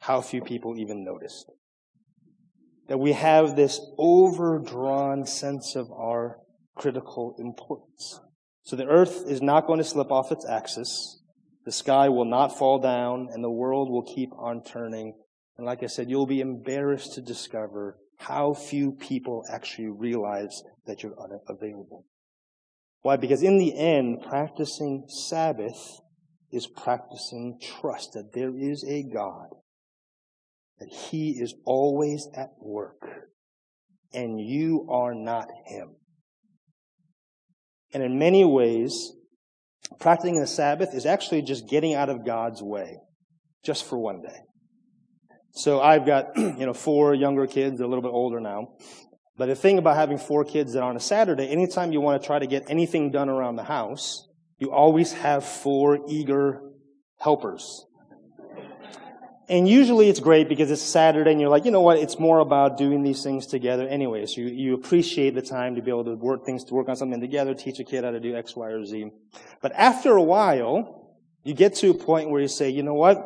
how 0.00 0.20
few 0.20 0.42
people 0.42 0.78
even 0.78 1.04
noticed 1.04 1.50
that 2.88 2.98
we 2.98 3.12
have 3.12 3.56
this 3.56 3.80
overdrawn 3.98 5.24
sense 5.24 5.76
of 5.76 5.90
our 5.92 6.38
critical 6.76 7.34
importance. 7.38 8.20
So 8.64 8.76
the 8.76 8.86
earth 8.86 9.24
is 9.26 9.40
not 9.40 9.66
going 9.66 9.78
to 9.78 9.84
slip 9.84 10.10
off 10.10 10.30
its 10.30 10.46
axis. 10.46 11.22
The 11.64 11.72
sky 11.72 12.10
will 12.10 12.26
not 12.26 12.58
fall 12.58 12.78
down 12.78 13.28
and 13.32 13.42
the 13.42 13.50
world 13.50 13.90
will 13.90 14.02
keep 14.02 14.30
on 14.36 14.62
turning. 14.62 15.14
And 15.56 15.66
like 15.66 15.82
I 15.82 15.86
said, 15.86 16.10
you'll 16.10 16.26
be 16.26 16.40
embarrassed 16.40 17.14
to 17.14 17.22
discover 17.22 17.98
how 18.18 18.52
few 18.52 18.92
people 18.92 19.44
actually 19.50 19.88
realize 19.88 20.62
that 20.86 21.02
you're 21.02 21.16
unavailable. 21.18 22.04
Why? 23.02 23.16
Because 23.16 23.42
in 23.42 23.58
the 23.58 23.76
end, 23.76 24.22
practicing 24.22 25.04
Sabbath 25.08 26.00
is 26.50 26.66
practicing 26.66 27.58
trust 27.60 28.12
that 28.12 28.32
there 28.32 28.56
is 28.56 28.84
a 28.84 29.02
God 29.02 29.48
that 30.78 30.88
He 30.88 31.30
is 31.30 31.54
always 31.64 32.28
at 32.34 32.50
work 32.60 33.02
and 34.12 34.40
you 34.40 34.86
are 34.90 35.14
not 35.14 35.48
Him. 35.66 35.96
And 37.92 38.02
in 38.02 38.18
many 38.18 38.44
ways, 38.44 39.12
practicing 40.00 40.40
the 40.40 40.46
Sabbath 40.46 40.94
is 40.94 41.06
actually 41.06 41.42
just 41.42 41.68
getting 41.68 41.94
out 41.94 42.08
of 42.08 42.24
God's 42.24 42.62
way 42.62 42.98
just 43.64 43.84
for 43.84 43.98
one 43.98 44.22
day. 44.22 44.38
So 45.54 45.80
I've 45.80 46.06
got, 46.06 46.28
you 46.36 46.66
know, 46.66 46.72
four 46.74 47.14
younger 47.14 47.46
kids, 47.46 47.80
a 47.80 47.86
little 47.86 48.02
bit 48.02 48.12
older 48.12 48.40
now. 48.40 48.74
But 49.36 49.46
the 49.46 49.54
thing 49.54 49.78
about 49.78 49.96
having 49.96 50.18
four 50.18 50.44
kids 50.44 50.74
that 50.74 50.82
on 50.82 50.96
a 50.96 51.00
Saturday, 51.00 51.48
anytime 51.48 51.92
you 51.92 52.00
want 52.00 52.20
to 52.20 52.26
try 52.26 52.38
to 52.38 52.46
get 52.46 52.64
anything 52.68 53.10
done 53.10 53.28
around 53.28 53.56
the 53.56 53.64
house, 53.64 54.28
you 54.58 54.70
always 54.70 55.12
have 55.12 55.44
four 55.44 56.00
eager 56.08 56.60
helpers. 57.18 57.86
And 59.48 59.68
usually 59.68 60.08
it's 60.08 60.20
great 60.20 60.48
because 60.48 60.70
it's 60.70 60.82
Saturday 60.82 61.32
and 61.32 61.40
you're 61.40 61.50
like, 61.50 61.64
you 61.64 61.70
know 61.70 61.80
what, 61.80 61.98
it's 61.98 62.18
more 62.18 62.38
about 62.38 62.78
doing 62.78 63.02
these 63.02 63.22
things 63.22 63.46
together 63.46 63.86
anyway. 63.88 64.24
So 64.26 64.40
you, 64.40 64.46
you 64.48 64.74
appreciate 64.74 65.34
the 65.34 65.42
time 65.42 65.74
to 65.74 65.82
be 65.82 65.90
able 65.90 66.04
to 66.04 66.14
work 66.14 66.46
things, 66.46 66.64
to 66.64 66.74
work 66.74 66.88
on 66.88 66.96
something 66.96 67.20
together, 67.20 67.54
teach 67.54 67.80
a 67.80 67.84
kid 67.84 68.04
how 68.04 68.12
to 68.12 68.20
do 68.20 68.36
X, 68.36 68.54
Y, 68.54 68.68
or 68.68 68.84
Z. 68.84 69.10
But 69.60 69.72
after 69.72 70.12
a 70.12 70.22
while, 70.22 71.18
you 71.42 71.54
get 71.54 71.74
to 71.76 71.90
a 71.90 71.94
point 71.94 72.30
where 72.30 72.40
you 72.40 72.48
say, 72.48 72.70
you 72.70 72.82
know 72.82 72.94
what? 72.94 73.20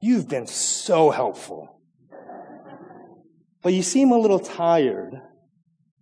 You've 0.00 0.28
been 0.28 0.46
so 0.46 1.10
helpful. 1.10 1.77
But 3.62 3.72
you 3.72 3.82
seem 3.82 4.12
a 4.12 4.18
little 4.18 4.38
tired. 4.38 5.14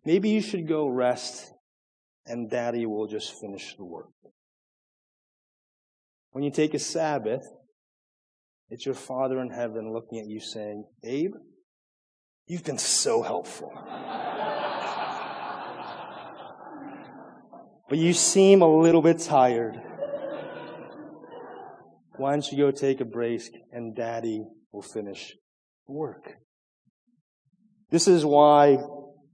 Maybe 0.04 0.28
you 0.30 0.40
should 0.40 0.68
go 0.68 0.88
rest 0.88 1.52
and 2.26 2.50
daddy 2.50 2.86
will 2.86 3.06
just 3.06 3.40
finish 3.40 3.76
the 3.76 3.84
work. 3.84 4.10
When 6.32 6.42
you 6.44 6.50
take 6.50 6.74
a 6.74 6.78
Sabbath, 6.78 7.46
it's 8.68 8.84
your 8.84 8.94
Father 8.94 9.40
in 9.40 9.50
heaven 9.50 9.92
looking 9.92 10.18
at 10.18 10.26
you 10.26 10.40
saying, 10.40 10.84
Abe, 11.04 11.34
you've 12.46 12.64
been 12.64 12.78
so 12.78 13.22
helpful. 13.22 13.72
but 17.88 17.96
you 17.98 18.12
seem 18.12 18.60
a 18.60 18.68
little 18.68 19.02
bit 19.02 19.20
tired. 19.20 19.80
Why 22.16 22.32
don't 22.32 22.50
you 22.50 22.58
go 22.58 22.70
take 22.70 23.00
a 23.00 23.04
break 23.04 23.42
and 23.72 23.94
daddy 23.94 24.44
will 24.72 24.82
finish 24.82 25.34
work? 25.86 26.38
This 27.90 28.08
is 28.08 28.24
why 28.24 28.78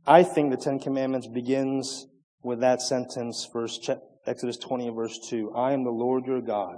I 0.07 0.23
think 0.23 0.51
the 0.51 0.57
Ten 0.57 0.79
Commandments 0.79 1.27
begins 1.27 2.07
with 2.43 2.61
that 2.61 2.83
sentence, 2.83 3.49
verse 3.53 3.79
Exodus 4.27 4.57
20 4.59 4.91
verse 4.91 5.19
2. 5.29 5.53
I 5.55 5.73
am 5.73 5.85
the 5.85 5.91
Lord 5.91 6.27
your 6.27 6.41
God 6.41 6.77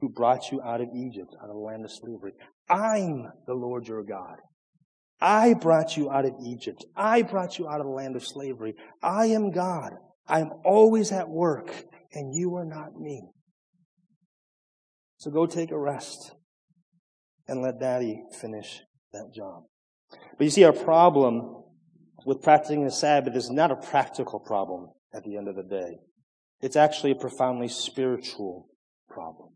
who 0.00 0.08
brought 0.08 0.50
you 0.52 0.60
out 0.62 0.80
of 0.80 0.88
Egypt, 0.94 1.34
out 1.42 1.48
of 1.48 1.54
the 1.54 1.60
land 1.60 1.84
of 1.84 1.90
slavery. 1.90 2.32
I'm 2.68 3.28
the 3.46 3.54
Lord 3.54 3.88
your 3.88 4.02
God. 4.02 4.36
I 5.20 5.54
brought 5.54 5.96
you 5.96 6.10
out 6.10 6.26
of 6.26 6.34
Egypt. 6.44 6.84
I 6.94 7.22
brought 7.22 7.58
you 7.58 7.68
out 7.68 7.80
of 7.80 7.86
the 7.86 7.92
land 7.92 8.16
of 8.16 8.26
slavery. 8.26 8.74
I 9.02 9.26
am 9.26 9.50
God. 9.50 9.92
I 10.28 10.40
am 10.40 10.50
always 10.64 11.12
at 11.12 11.28
work, 11.28 11.84
and 12.12 12.34
you 12.34 12.54
are 12.56 12.66
not 12.66 12.96
me. 12.96 13.22
So 15.18 15.30
go 15.30 15.46
take 15.46 15.70
a 15.70 15.78
rest 15.78 16.32
and 17.48 17.62
let 17.62 17.80
daddy 17.80 18.22
finish 18.38 18.80
that 19.12 19.32
job. 19.34 19.64
But 20.38 20.44
you 20.44 20.50
see, 20.50 20.64
our 20.64 20.72
problem 20.72 21.64
with 22.24 22.42
practicing 22.42 22.84
the 22.84 22.90
Sabbath 22.90 23.34
is 23.34 23.50
not 23.50 23.70
a 23.70 23.76
practical 23.76 24.40
problem 24.40 24.90
at 25.14 25.24
the 25.24 25.36
end 25.36 25.48
of 25.48 25.56
the 25.56 25.62
day. 25.62 25.98
It's 26.60 26.76
actually 26.76 27.12
a 27.12 27.16
profoundly 27.16 27.68
spiritual 27.68 28.68
problem. 29.08 29.50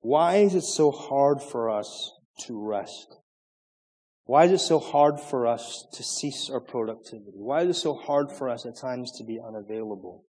Why 0.00 0.36
is 0.36 0.54
it 0.54 0.62
so 0.62 0.90
hard 0.90 1.42
for 1.42 1.70
us 1.70 2.12
to 2.46 2.58
rest? 2.58 3.16
Why 4.24 4.44
is 4.44 4.52
it 4.52 4.58
so 4.58 4.78
hard 4.78 5.20
for 5.20 5.46
us 5.46 5.86
to 5.94 6.02
cease 6.02 6.48
our 6.50 6.60
productivity? 6.60 7.38
Why 7.38 7.62
is 7.62 7.76
it 7.76 7.80
so 7.80 7.94
hard 7.94 8.30
for 8.30 8.48
us 8.48 8.64
at 8.64 8.76
times 8.76 9.10
to 9.18 9.24
be 9.24 9.40
unavailable? 9.40 10.24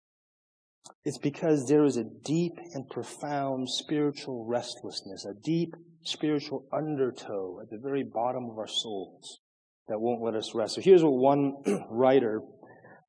It's 1.05 1.19
because 1.19 1.69
there 1.69 1.85
is 1.85 1.97
a 1.97 2.05
deep 2.05 2.53
and 2.75 2.89
profound 2.89 3.69
spiritual 3.69 4.47
restlessness, 4.47 5.25
a 5.25 5.35
deep 5.35 5.75
spiritual 6.03 6.67
undertow 6.73 7.61
at 7.63 7.71
the 7.71 7.79
very 7.79 8.03
bottom 8.03 8.49
of 8.51 8.59
our 8.59 8.69
souls 8.69 9.41
that 9.89 10.01
won't 10.01 10.23
let 10.23 10.35
us 10.35 10.55
rest. 10.55 10.75
So 10.75 10.81
here's 10.81 11.03
what 11.03 11.15
one 11.15 11.55
writer 11.91 12.41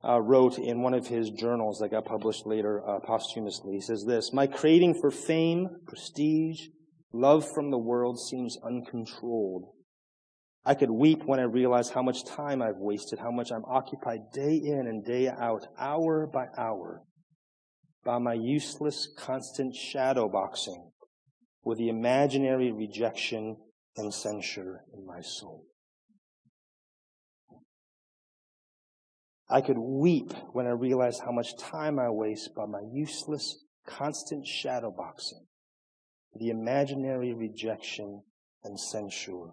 uh, 0.02 0.20
wrote 0.20 0.58
in 0.58 0.82
one 0.82 0.94
of 0.94 1.06
his 1.06 1.30
journals 1.30 1.78
that 1.78 1.90
got 1.90 2.06
published 2.06 2.46
later 2.46 2.82
uh, 2.86 3.00
posthumously. 3.00 3.74
He 3.74 3.80
says 3.80 4.04
this 4.06 4.32
My 4.32 4.46
craving 4.46 4.98
for 5.00 5.10
fame, 5.10 5.68
prestige, 5.86 6.68
love 7.12 7.46
from 7.54 7.70
the 7.70 7.78
world 7.78 8.18
seems 8.18 8.56
uncontrolled. 8.64 9.72
I 10.64 10.74
could 10.74 10.90
weep 10.90 11.24
when 11.24 11.40
I 11.40 11.44
realize 11.44 11.90
how 11.90 12.02
much 12.02 12.24
time 12.24 12.60
I've 12.60 12.76
wasted, 12.76 13.18
how 13.18 13.30
much 13.30 13.50
I'm 13.50 13.64
occupied 13.64 14.30
day 14.32 14.60
in 14.62 14.86
and 14.86 15.04
day 15.04 15.28
out, 15.28 15.66
hour 15.78 16.26
by 16.26 16.46
hour, 16.56 17.02
by 18.04 18.18
my 18.18 18.34
useless, 18.34 19.08
constant 19.16 19.74
shadow 19.74 20.28
boxing 20.28 20.89
with 21.62 21.78
the 21.78 21.88
imaginary 21.88 22.72
rejection 22.72 23.56
and 23.96 24.12
censure 24.12 24.84
in 24.94 25.06
my 25.06 25.20
soul. 25.20 25.66
I 29.48 29.60
could 29.60 29.78
weep 29.78 30.32
when 30.52 30.66
I 30.66 30.70
realize 30.70 31.18
how 31.18 31.32
much 31.32 31.56
time 31.58 31.98
I 31.98 32.08
waste 32.08 32.54
by 32.54 32.66
my 32.66 32.82
useless, 32.92 33.64
constant 33.84 34.46
shadow 34.46 34.94
boxing, 34.96 35.44
the 36.34 36.50
imaginary 36.50 37.34
rejection 37.34 38.22
and 38.62 38.78
censure 38.78 39.50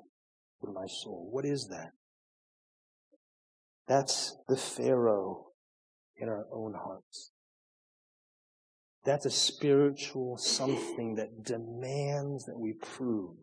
in 0.63 0.73
my 0.73 0.85
soul. 0.85 1.27
What 1.31 1.45
is 1.45 1.67
that? 1.69 1.91
That's 3.87 4.35
the 4.47 4.57
Pharaoh 4.57 5.47
in 6.17 6.29
our 6.29 6.45
own 6.53 6.73
hearts. 6.73 7.31
That's 9.07 9.25
a 9.25 9.31
spiritual 9.31 10.35
something 10.37 11.15
that 11.15 11.45
demands 11.45 12.43
that 12.43 12.59
we 12.59 12.73
prove 12.73 13.37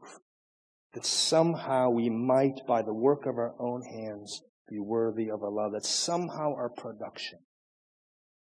that 0.93 1.07
somehow 1.07 1.89
we 1.89 2.11
might, 2.11 2.67
by 2.69 2.83
the 2.83 2.93
work 2.93 3.25
of 3.25 3.39
our 3.39 3.55
own 3.59 3.81
hands, 3.81 4.43
be 4.69 4.79
worthy 4.79 5.31
of 5.31 5.41
love. 5.41 5.73
That 5.73 5.87
somehow 5.87 6.53
our 6.55 6.69
production, 6.69 7.39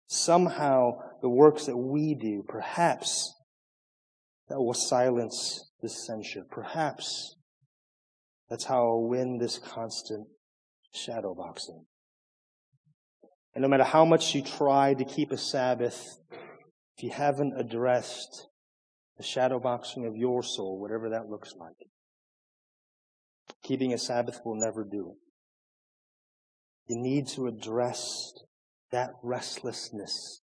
somehow 0.07 0.93
the 1.21 1.27
works 1.27 1.65
that 1.65 1.75
we 1.75 2.15
do, 2.15 2.41
perhaps 2.47 3.35
that 4.47 4.61
will 4.61 4.73
silence 4.73 5.71
this 5.81 6.07
censure. 6.07 6.45
Perhaps 6.49 7.35
that's 8.49 8.63
how 8.63 8.77
I'll 8.77 9.09
win 9.09 9.39
this 9.39 9.59
constant 9.59 10.25
shadow 10.93 11.35
boxing. 11.35 11.83
And 13.53 13.61
no 13.61 13.67
matter 13.67 13.83
how 13.83 14.05
much 14.05 14.33
you 14.33 14.41
try 14.41 14.93
to 14.93 15.03
keep 15.03 15.33
a 15.33 15.37
Sabbath, 15.37 16.17
if 16.99 17.03
you 17.03 17.11
haven't 17.11 17.57
addressed 17.57 18.47
the 19.15 19.23
shadow 19.23 19.57
boxing 19.57 20.05
of 20.05 20.17
your 20.17 20.43
soul, 20.43 20.77
whatever 20.77 21.09
that 21.11 21.29
looks 21.29 21.53
like, 21.57 21.87
keeping 23.63 23.93
a 23.93 23.97
Sabbath 23.97 24.41
will 24.43 24.59
never 24.59 24.83
do 24.83 25.13
it. 25.13 26.91
You 26.91 27.01
need 27.01 27.29
to 27.29 27.47
address 27.47 28.33
that 28.91 29.11
restlessness 29.23 30.41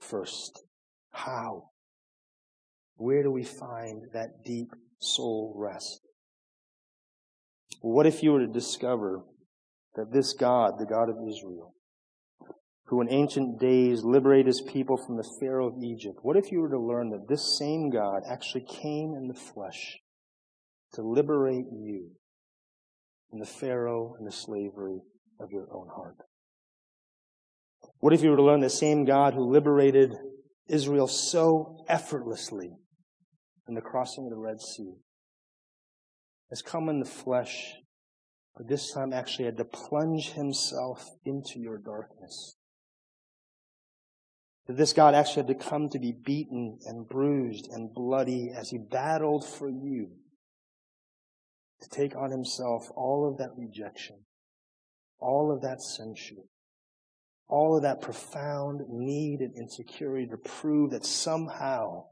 first. 0.00 0.62
How? 1.10 1.64
Where 2.96 3.22
do 3.22 3.30
we 3.30 3.44
find 3.44 4.04
that 4.14 4.42
deep 4.42 4.68
soul 5.00 5.52
rest? 5.54 6.00
What 7.82 8.06
if 8.06 8.22
you 8.22 8.32
were 8.32 8.46
to 8.46 8.50
discover 8.50 9.20
that 9.96 10.12
this 10.14 10.32
God, 10.32 10.78
the 10.78 10.86
God 10.86 11.10
of 11.10 11.16
Israel, 11.28 11.74
who 12.94 13.00
in 13.00 13.10
ancient 13.10 13.58
days 13.58 14.04
liberated 14.04 14.46
his 14.46 14.60
people 14.60 14.96
from 14.96 15.16
the 15.16 15.28
Pharaoh 15.40 15.66
of 15.66 15.82
Egypt, 15.82 16.20
what 16.22 16.36
if 16.36 16.52
you 16.52 16.60
were 16.60 16.68
to 16.68 16.78
learn 16.78 17.10
that 17.10 17.26
this 17.28 17.58
same 17.58 17.90
God 17.90 18.22
actually 18.24 18.64
came 18.64 19.14
in 19.16 19.26
the 19.26 19.34
flesh 19.34 19.98
to 20.92 21.02
liberate 21.02 21.66
you 21.72 22.12
from 23.28 23.40
the 23.40 23.46
Pharaoh 23.46 24.14
and 24.16 24.24
the 24.24 24.32
slavery 24.32 25.00
of 25.40 25.50
your 25.50 25.66
own 25.74 25.88
heart? 25.88 26.14
What 27.98 28.12
if 28.12 28.22
you 28.22 28.30
were 28.30 28.36
to 28.36 28.44
learn 28.44 28.60
the 28.60 28.70
same 28.70 29.04
God 29.04 29.34
who 29.34 29.50
liberated 29.50 30.12
Israel 30.68 31.08
so 31.08 31.84
effortlessly 31.88 32.70
in 33.66 33.74
the 33.74 33.80
crossing 33.80 34.26
of 34.26 34.30
the 34.30 34.38
Red 34.38 34.60
Sea 34.60 34.94
has 36.50 36.62
come 36.62 36.88
in 36.88 37.00
the 37.00 37.10
flesh, 37.10 37.72
but 38.56 38.68
this 38.68 38.92
time 38.92 39.12
actually 39.12 39.46
had 39.46 39.56
to 39.56 39.64
plunge 39.64 40.30
himself 40.34 41.10
into 41.24 41.58
your 41.58 41.78
darkness. 41.78 42.54
That 44.66 44.76
this 44.76 44.92
God 44.92 45.14
actually 45.14 45.46
had 45.46 45.58
to 45.58 45.68
come 45.68 45.88
to 45.90 45.98
be 45.98 46.12
beaten 46.12 46.78
and 46.86 47.06
bruised 47.06 47.68
and 47.70 47.92
bloody 47.92 48.50
as 48.50 48.70
he 48.70 48.78
battled 48.78 49.46
for 49.46 49.68
you 49.68 50.08
to 51.82 51.88
take 51.90 52.16
on 52.16 52.30
himself 52.30 52.90
all 52.96 53.28
of 53.30 53.38
that 53.38 53.50
rejection, 53.56 54.16
all 55.18 55.52
of 55.52 55.60
that 55.62 55.82
censure, 55.82 56.44
all 57.46 57.76
of 57.76 57.82
that 57.82 58.00
profound 58.00 58.80
need 58.88 59.40
and 59.40 59.54
insecurity 59.54 60.26
to 60.28 60.38
prove 60.38 60.92
that 60.92 61.04
somehow 61.04 62.04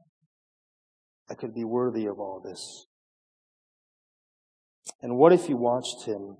I 1.30 1.34
could 1.34 1.54
be 1.54 1.64
worthy 1.64 2.04
of 2.04 2.18
all 2.18 2.42
this. 2.44 2.86
And 5.00 5.16
what 5.16 5.32
if 5.32 5.48
you 5.48 5.56
watched 5.56 6.04
him 6.04 6.36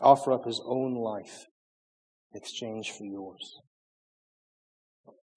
offer 0.00 0.32
up 0.32 0.44
his 0.44 0.60
own 0.64 0.94
life 0.94 1.46
in 2.32 2.38
exchange 2.38 2.92
for 2.92 3.04
yours? 3.04 3.58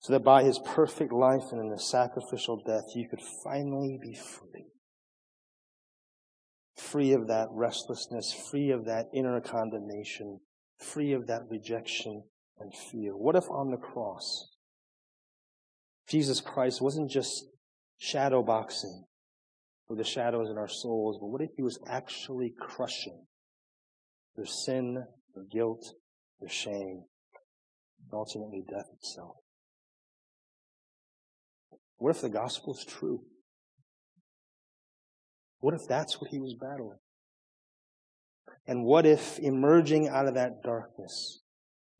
So 0.03 0.11
that 0.11 0.23
by 0.25 0.43
his 0.43 0.59
perfect 0.59 1.13
life 1.13 1.53
and 1.53 1.61
in 1.61 1.71
his 1.71 1.89
sacrificial 1.89 2.61
death, 2.67 2.93
you 2.93 3.07
could 3.07 3.21
finally 3.41 3.97
be 4.01 4.13
free. 4.13 4.65
Free 6.75 7.13
of 7.13 7.27
that 7.27 7.47
restlessness, 7.51 8.33
free 8.33 8.69
of 8.71 8.83
that 8.83 9.05
inner 9.13 9.39
condemnation, 9.39 10.41
free 10.77 11.13
of 11.13 11.27
that 11.27 11.43
rejection 11.49 12.23
and 12.59 12.73
fear. 12.75 13.15
What 13.15 13.37
if 13.37 13.49
on 13.49 13.71
the 13.71 13.77
cross, 13.77 14.49
Jesus 16.09 16.41
Christ 16.41 16.81
wasn't 16.81 17.09
just 17.09 17.45
shadow 17.97 18.43
boxing 18.43 19.05
with 19.87 19.99
the 19.99 20.03
shadows 20.03 20.49
in 20.49 20.57
our 20.57 20.67
souls, 20.67 21.17
but 21.21 21.27
what 21.27 21.41
if 21.41 21.51
he 21.55 21.63
was 21.63 21.79
actually 21.87 22.53
crushing 22.59 23.25
their 24.35 24.45
sin, 24.45 25.05
their 25.33 25.45
guilt, 25.49 25.93
their 26.41 26.49
shame, 26.49 27.05
and 28.01 28.11
ultimately 28.11 28.65
death 28.69 28.89
itself? 28.91 29.37
What 32.03 32.17
if 32.17 32.21
the 32.21 32.29
gospel 32.29 32.73
is 32.73 32.83
true? 32.83 33.21
What 35.61 35.73
if 35.73 35.87
that's 35.87 36.19
what 36.19 36.31
he 36.31 36.37
was 36.37 36.53
battling? 36.59 36.97
And 38.67 38.83
what 38.83 39.05
if 39.05 39.39
emerging 39.39 40.09
out 40.09 40.27
of 40.27 40.33
that 40.33 40.61
darkness, 40.65 41.43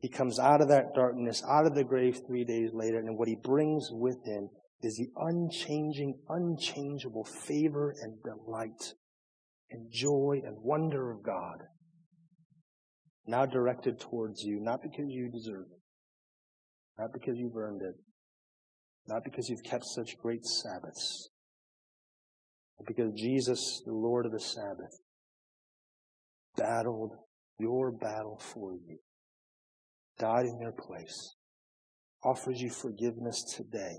he 0.00 0.10
comes 0.10 0.38
out 0.38 0.60
of 0.60 0.68
that 0.68 0.92
darkness, 0.94 1.42
out 1.48 1.64
of 1.64 1.74
the 1.74 1.84
grave 1.84 2.20
three 2.26 2.44
days 2.44 2.68
later, 2.74 2.98
and 2.98 3.16
what 3.16 3.28
he 3.28 3.34
brings 3.34 3.88
with 3.90 4.18
him 4.26 4.50
is 4.82 4.98
the 4.98 5.08
unchanging, 5.16 6.18
unchangeable 6.28 7.24
favor 7.24 7.94
and 8.02 8.22
delight 8.22 8.92
and 9.70 9.90
joy 9.90 10.42
and 10.44 10.58
wonder 10.60 11.12
of 11.12 11.22
God 11.22 11.62
now 13.26 13.46
directed 13.46 13.98
towards 13.98 14.42
you, 14.42 14.60
not 14.60 14.82
because 14.82 15.06
you 15.08 15.30
deserve 15.30 15.64
it, 15.72 17.00
not 17.00 17.08
because 17.14 17.38
you've 17.38 17.56
earned 17.56 17.80
it, 17.80 17.94
not 19.06 19.24
because 19.24 19.48
you've 19.48 19.62
kept 19.62 19.84
such 19.84 20.18
great 20.18 20.44
Sabbaths, 20.44 21.28
but 22.78 22.86
because 22.86 23.12
Jesus, 23.14 23.82
the 23.84 23.92
Lord 23.92 24.26
of 24.26 24.32
the 24.32 24.40
Sabbath, 24.40 24.98
battled 26.56 27.12
your 27.58 27.92
battle 27.92 28.40
for 28.40 28.72
you, 28.72 28.98
died 30.18 30.46
in 30.46 30.58
your 30.60 30.72
place, 30.72 31.34
offers 32.24 32.60
you 32.60 32.70
forgiveness 32.70 33.44
today 33.56 33.98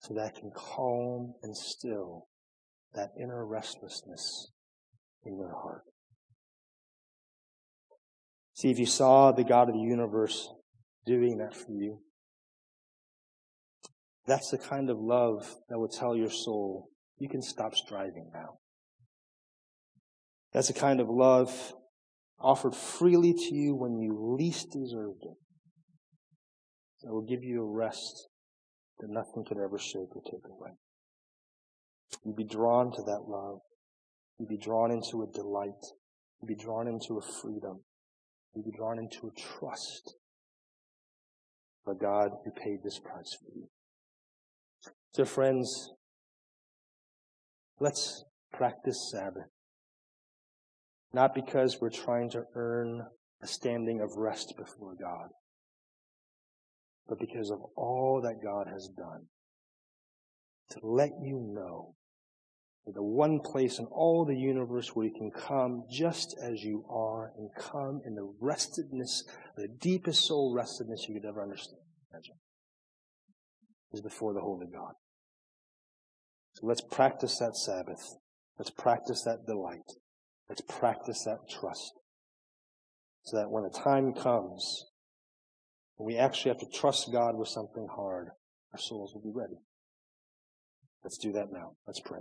so 0.00 0.14
that 0.14 0.36
can 0.36 0.50
calm 0.54 1.34
and 1.42 1.56
still 1.56 2.28
that 2.94 3.10
inner 3.20 3.44
restlessness 3.44 4.52
in 5.24 5.36
your 5.36 5.52
heart. 5.52 5.82
See, 8.54 8.70
if 8.70 8.78
you 8.78 8.86
saw 8.86 9.32
the 9.32 9.44
God 9.44 9.68
of 9.68 9.74
the 9.74 9.80
universe 9.80 10.48
doing 11.06 11.38
that 11.38 11.54
for 11.54 11.72
you, 11.72 12.00
that's 14.28 14.50
the 14.50 14.58
kind 14.58 14.90
of 14.90 14.98
love 14.98 15.56
that 15.68 15.78
will 15.78 15.88
tell 15.88 16.14
your 16.14 16.30
soul, 16.30 16.90
you 17.18 17.28
can 17.28 17.42
stop 17.42 17.74
striving 17.74 18.30
now. 18.32 18.58
That's 20.52 20.68
the 20.68 20.74
kind 20.74 21.00
of 21.00 21.08
love 21.08 21.72
offered 22.40 22.74
freely 22.74 23.32
to 23.32 23.54
you 23.54 23.74
when 23.74 23.98
you 23.98 24.36
least 24.38 24.70
deserved 24.70 25.22
it. 25.22 25.36
That 27.02 27.12
will 27.12 27.26
give 27.26 27.42
you 27.42 27.62
a 27.62 27.70
rest 27.70 28.28
that 29.00 29.08
nothing 29.10 29.44
could 29.46 29.58
ever 29.58 29.78
shake 29.78 30.14
or 30.14 30.22
take 30.24 30.44
away. 30.48 30.70
You'd 32.24 32.36
be 32.36 32.44
drawn 32.44 32.92
to 32.92 33.02
that 33.02 33.22
love. 33.26 33.60
You'd 34.38 34.48
be 34.48 34.58
drawn 34.58 34.90
into 34.90 35.22
a 35.22 35.32
delight. 35.32 35.84
You'd 36.40 36.48
be 36.48 36.62
drawn 36.62 36.88
into 36.88 37.18
a 37.18 37.22
freedom. 37.22 37.80
You'd 38.54 38.64
be 38.64 38.76
drawn 38.76 38.98
into 38.98 39.28
a 39.28 39.40
trust 39.40 40.14
for 41.84 41.94
God 41.94 42.30
who 42.44 42.50
paid 42.50 42.78
this 42.82 42.98
price 42.98 43.36
for 43.40 43.50
you. 43.54 43.68
So 45.12 45.24
friends, 45.24 45.90
let's 47.80 48.24
practice 48.52 49.10
Sabbath. 49.10 49.48
Not 51.12 51.34
because 51.34 51.78
we're 51.80 51.90
trying 51.90 52.30
to 52.30 52.44
earn 52.54 53.02
a 53.42 53.46
standing 53.46 54.00
of 54.00 54.16
rest 54.16 54.54
before 54.56 54.94
God, 55.00 55.28
but 57.08 57.18
because 57.18 57.50
of 57.50 57.60
all 57.76 58.20
that 58.22 58.42
God 58.42 58.66
has 58.70 58.88
done 58.96 59.26
to 60.70 60.80
let 60.82 61.10
you 61.22 61.40
know 61.54 61.94
that 62.84 62.94
the 62.94 63.02
one 63.02 63.40
place 63.40 63.78
in 63.78 63.86
all 63.86 64.26
the 64.26 64.36
universe 64.36 64.94
where 64.94 65.06
you 65.06 65.12
can 65.12 65.30
come 65.30 65.84
just 65.90 66.36
as 66.42 66.62
you 66.62 66.84
are 66.90 67.32
and 67.36 67.50
come 67.58 68.00
in 68.04 68.14
the 68.14 68.32
restedness, 68.42 69.22
the 69.56 69.68
deepest 69.80 70.26
soul 70.26 70.54
restedness 70.54 71.08
you 71.08 71.14
could 71.14 71.28
ever 71.28 71.42
understand. 71.42 71.80
Imagine. 72.12 72.34
Is 73.92 74.02
before 74.02 74.34
the 74.34 74.40
Holy 74.40 74.66
God. 74.66 74.92
So 76.54 76.66
let's 76.66 76.82
practice 76.82 77.38
that 77.38 77.56
Sabbath. 77.56 78.16
Let's 78.58 78.70
practice 78.70 79.22
that 79.22 79.46
delight. 79.46 79.92
Let's 80.48 80.60
practice 80.60 81.24
that 81.24 81.38
trust. 81.48 81.92
So 83.22 83.38
that 83.38 83.50
when 83.50 83.62
the 83.62 83.70
time 83.70 84.12
comes, 84.12 84.86
when 85.96 86.06
we 86.06 86.18
actually 86.18 86.50
have 86.50 86.60
to 86.60 86.78
trust 86.78 87.10
God 87.12 87.36
with 87.36 87.48
something 87.48 87.86
hard, 87.94 88.28
our 88.72 88.78
souls 88.78 89.14
will 89.14 89.22
be 89.22 89.32
ready. 89.34 89.58
Let's 91.02 91.16
do 91.16 91.32
that 91.32 91.46
now. 91.50 91.72
Let's 91.86 92.00
pray. 92.00 92.20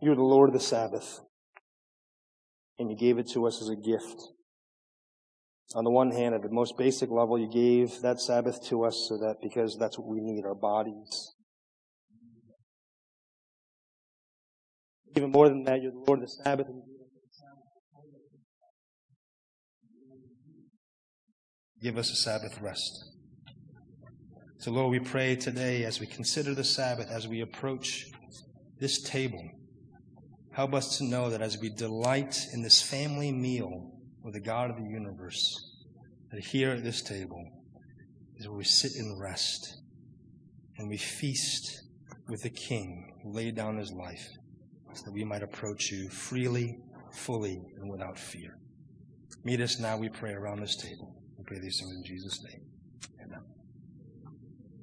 You're 0.00 0.14
the 0.14 0.22
Lord 0.22 0.50
of 0.50 0.52
the 0.52 0.60
Sabbath, 0.60 1.20
and 2.78 2.90
you 2.90 2.96
gave 2.96 3.18
it 3.18 3.28
to 3.30 3.46
us 3.46 3.62
as 3.62 3.68
a 3.68 3.76
gift. 3.76 4.35
On 5.74 5.84
the 5.84 5.90
one 5.90 6.12
hand, 6.12 6.34
at 6.34 6.42
the 6.42 6.48
most 6.48 6.78
basic 6.78 7.10
level, 7.10 7.38
you 7.38 7.48
gave 7.48 8.00
that 8.00 8.20
Sabbath 8.20 8.64
to 8.68 8.84
us 8.84 9.06
so 9.08 9.18
that 9.18 9.36
because 9.42 9.76
that's 9.78 9.98
what 9.98 10.06
we 10.06 10.20
need, 10.20 10.44
our 10.44 10.54
bodies. 10.54 11.34
Even 15.16 15.32
more 15.32 15.48
than 15.48 15.64
that, 15.64 15.82
you're 15.82 15.92
the 15.92 16.04
Lord 16.06 16.22
of 16.22 16.26
the 16.26 16.28
Sabbath. 16.28 16.66
Give 21.82 21.98
us 21.98 22.10
a 22.10 22.16
Sabbath 22.16 22.60
rest. 22.60 23.04
So, 24.58 24.70
Lord, 24.70 24.90
we 24.90 25.00
pray 25.00 25.36
today 25.36 25.84
as 25.84 26.00
we 26.00 26.06
consider 26.06 26.54
the 26.54 26.64
Sabbath, 26.64 27.10
as 27.10 27.26
we 27.26 27.40
approach 27.40 28.06
this 28.78 29.02
table, 29.02 29.42
help 30.52 30.74
us 30.74 30.98
to 30.98 31.04
know 31.04 31.28
that 31.30 31.42
as 31.42 31.58
we 31.58 31.70
delight 31.70 32.38
in 32.52 32.62
this 32.62 32.80
family 32.80 33.32
meal 33.32 33.95
with 34.26 34.34
the 34.34 34.40
God 34.40 34.70
of 34.70 34.76
the 34.76 34.90
universe, 34.90 35.70
that 36.32 36.44
here 36.44 36.72
at 36.72 36.82
this 36.82 37.00
table 37.00 37.48
is 38.36 38.48
where 38.48 38.58
we 38.58 38.64
sit 38.64 38.96
and 38.96 39.20
rest 39.20 39.76
and 40.78 40.88
we 40.88 40.96
feast 40.96 41.84
with 42.28 42.42
the 42.42 42.50
King 42.50 43.14
who 43.22 43.32
laid 43.32 43.54
down 43.54 43.76
his 43.76 43.92
life 43.92 44.26
so 44.94 45.04
that 45.04 45.12
we 45.12 45.22
might 45.22 45.44
approach 45.44 45.92
you 45.92 46.08
freely, 46.08 46.76
fully, 47.12 47.62
and 47.78 47.88
without 47.88 48.18
fear. 48.18 48.58
Meet 49.44 49.60
us 49.60 49.78
now, 49.78 49.96
we 49.96 50.08
pray, 50.08 50.32
around 50.32 50.60
this 50.60 50.74
table. 50.74 51.14
We 51.38 51.44
pray 51.44 51.60
these 51.60 51.78
things 51.78 51.94
in 51.94 52.02
Jesus' 52.04 52.42
name. 52.42 52.65